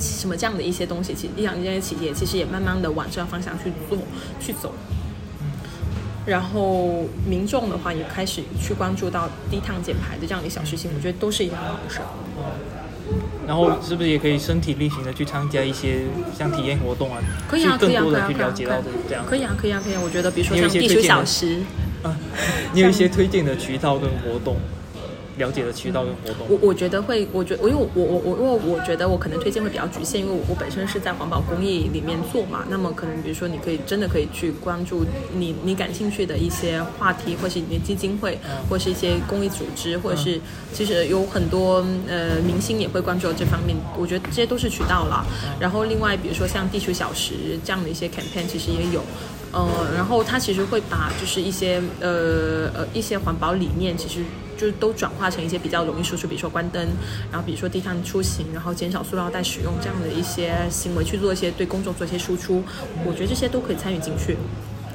[0.00, 3.98] 什么这样的一些东西，其实这些企业其实也慢慢的往这样方向去做
[4.40, 4.74] 去走。
[6.26, 12.00] 然后民众的话也开始去关注到低碳减排的这样的小事情，我觉得都是一件好事。
[13.46, 16.02] 然后是不是也可以身体力行的去参加一些
[16.38, 17.20] 像体验活动啊？
[17.48, 20.00] 可以啊，可以啊，可以啊，可以啊，这样可以啊，可以啊，可以啊。
[20.02, 21.58] 我觉得比如说像地球小时。
[22.02, 22.16] 啊，
[22.72, 24.56] 你有一些推荐的渠道跟活动，
[25.42, 26.46] 了解的渠道跟活动。
[26.48, 32.64] 我我觉得会，我觉我因为我我我因为我觉得我可能推荐会比较局限，因为我我本身是在环保公益里面做嘛。
[32.68, 38.38] 那么可能比如说你可以真的可以去关注你你感兴趣的一些话题，或是你的基金会，
[38.68, 40.40] 或是一些公益组织，或者是
[40.72, 43.76] 其实有很多呃明星也会关注这方面。
[43.98, 45.26] 我觉得这些都是渠道了。
[45.58, 49.02] 然后另外比如说像地球小时这样的一些 campaign，其实也有。
[49.54, 54.20] 呃，然后他其实会把就是一些呃呃一些环保理念，其实
[54.62, 56.80] 就是都转化成一些比较容易输出，比如说关灯，
[57.32, 62.62] 然后比如说低碳出行，然后减少塑料袋使用这样的一些行为去做一些对公众做一些输出，
[63.04, 64.36] 我觉得这些都可以参与进去。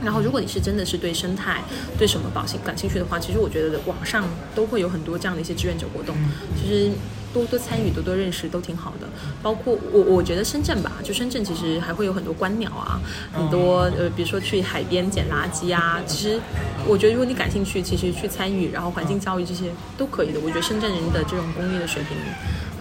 [0.02, 1.62] 然后如果你是真的是对生态
[1.98, 4.24] 对什么保险感兴趣的话，其实我觉得网上
[4.56, 6.16] 都会有很多这样的一些志愿者活动，
[6.56, 6.92] 其实。
[7.34, 9.08] 多多参与，多多认识都挺好的。
[9.42, 13.00] 包括我，我觉得深圳吧，就深圳其实还会有很多观鸟啊，
[13.34, 16.00] 很多呃，比如说去海边捡垃圾啊。
[16.06, 16.40] 其实
[16.88, 19.66] 我觉得如果你感兴趣，其实去参与，然后环境教育这些
[19.98, 20.40] 都可以的。
[20.40, 22.18] 我觉得深圳人的这种公益的水平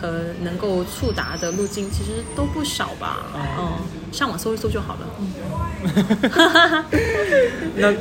[0.00, 3.26] 和能够触达的路径其实都不少吧。
[3.34, 3.72] 嗯，
[4.12, 5.06] 上网搜一搜就好了。
[7.76, 7.92] 那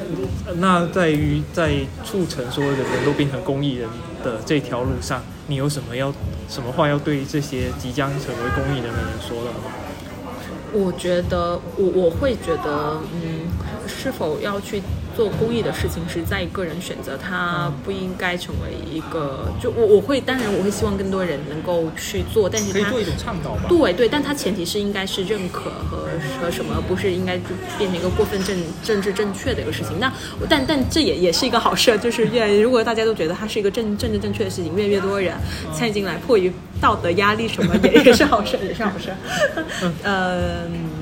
[0.55, 3.87] 那在于在促成所有的人都变成公益人
[4.25, 6.11] 的这条路上，你有什么要
[6.49, 9.71] 什么话要对这些即将成为公益人的人说的吗？
[10.73, 13.47] 我觉得我我会觉得，嗯，
[13.87, 14.81] 是否要去
[15.15, 23.65] 做公益的事情是在于个人选择，它不应该成为一个，就我我会当然我会希望更多人能够去做，但是它可以做一种倡导吧。
[23.69, 26.09] 对对，但它前提是应该是认可和
[26.41, 27.45] 和什么，不是应该就
[27.77, 29.99] 变成一个过分政政治正确的一个事情。
[29.99, 30.11] 那
[30.49, 35.33] 但但这也也是一个好事，就是越如果大家都觉得它是一个政政治正确的事情，越来越多人
[35.73, 36.51] 参与进来，迫于
[36.81, 39.13] 道德压力什么也也是好事，也是好事。
[40.03, 40.71] 嗯，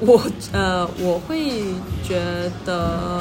[0.00, 0.20] 我
[0.52, 1.62] 呃我会
[2.02, 2.20] 觉
[2.64, 3.20] 得。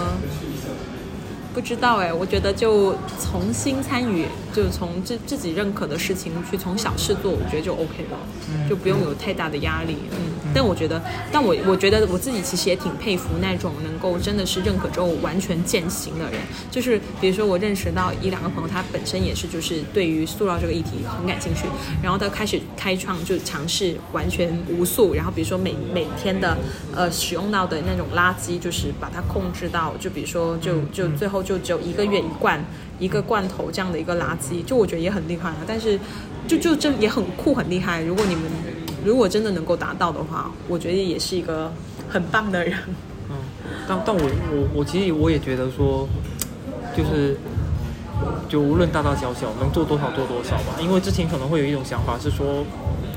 [1.54, 8.18] 不知道哎，我觉得就重新参与，就从自自己认可的事情去从小事做，我觉得就 OK 了，
[8.70, 9.98] 就不用有太大的压力。
[10.12, 16.40] 嗯，但我觉得，但我我觉得我自己其实也挺佩服那种能够真的是认可之后完全践行的人。
[16.70, 21.64] 就是比如说我认识到一两个朋友，他本身也是就是对于塑料这个议题很感兴趣，
[22.04, 26.56] 然后他开始开创就尝试完全无塑，然后比如说每每天的
[26.96, 31.39] 呃使用到的那种垃圾，就是把它控制到，就比如说就就最后。
[31.42, 32.64] 就只有一个月一罐
[33.00, 35.58] 一个罐头这样的一个垃圾，就我觉得也很厉害啊。
[35.66, 35.98] 但是，
[36.48, 38.02] 就就这也很酷很厉害。
[38.02, 38.44] 如果你们
[39.06, 41.72] 如果真的能够达到的话，我觉得也是一个
[42.10, 42.78] 很棒的人。
[43.30, 43.36] 嗯，
[43.88, 46.08] 但但我我我其实我也觉得说，
[46.96, 47.38] 就是
[48.50, 50.76] 就无论大大小小能做多少做多少吧。
[50.82, 52.66] 因为之前可能会有一种想法是说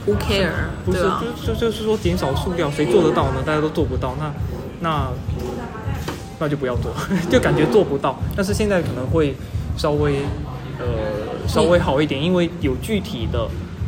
[0.07, 0.51] ，Who care？
[0.85, 3.43] 不是就就就是说减少塑料，谁做得到呢？
[3.45, 4.33] 大家都做不到，那
[4.81, 5.09] 那。
[6.43, 6.93] 那就不要做，
[7.31, 8.19] 就感觉做不到。
[8.35, 9.33] 但是现在可能会
[9.79, 10.17] 稍微
[10.81, 10.87] 呃
[11.47, 13.47] 稍微好一点，因为有具体的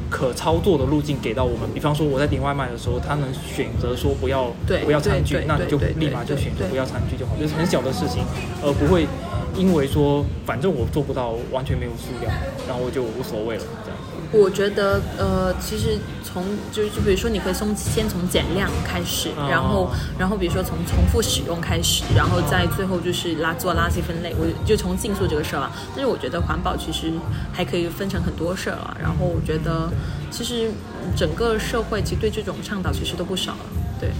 [0.08, 1.68] 可操作的路径给到我们。
[1.74, 4.52] 比方说我在点外卖的时候，他能选择说不要
[4.84, 8.22] 不要餐具，那你就立马就选择不要餐具就好，就是很小的事情，
[8.62, 9.08] 而不会
[9.56, 12.30] 因为说反正我做不到完全没有塑料，
[12.68, 13.98] 然后我就无所谓了这样。
[14.32, 25.70] 我觉得，呃，其实从就就比如说，你可以从先从减量开始，然后然后比如说从重复使用开始，然后再最后就是垃做垃圾分类，我就从竞速这个事儿了。
[25.94, 27.12] 但是我觉得环保其实
[27.52, 28.96] 还可以分成很多事儿了。
[29.00, 29.88] 然后我觉得，
[30.30, 30.70] 其实
[31.16, 33.58] 整个社会其实对这种倡导其实都不少了。
[34.00, 34.10] 对。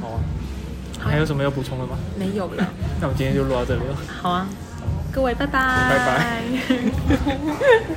[0.00, 0.20] 好啊。
[1.02, 1.96] 还有什么要补充的吗？
[2.18, 2.68] 没有了。
[3.00, 3.96] 那我们今天就录到这里了。
[4.20, 4.46] 好啊。
[5.12, 5.58] 各位，拜拜。
[5.88, 6.42] 拜拜。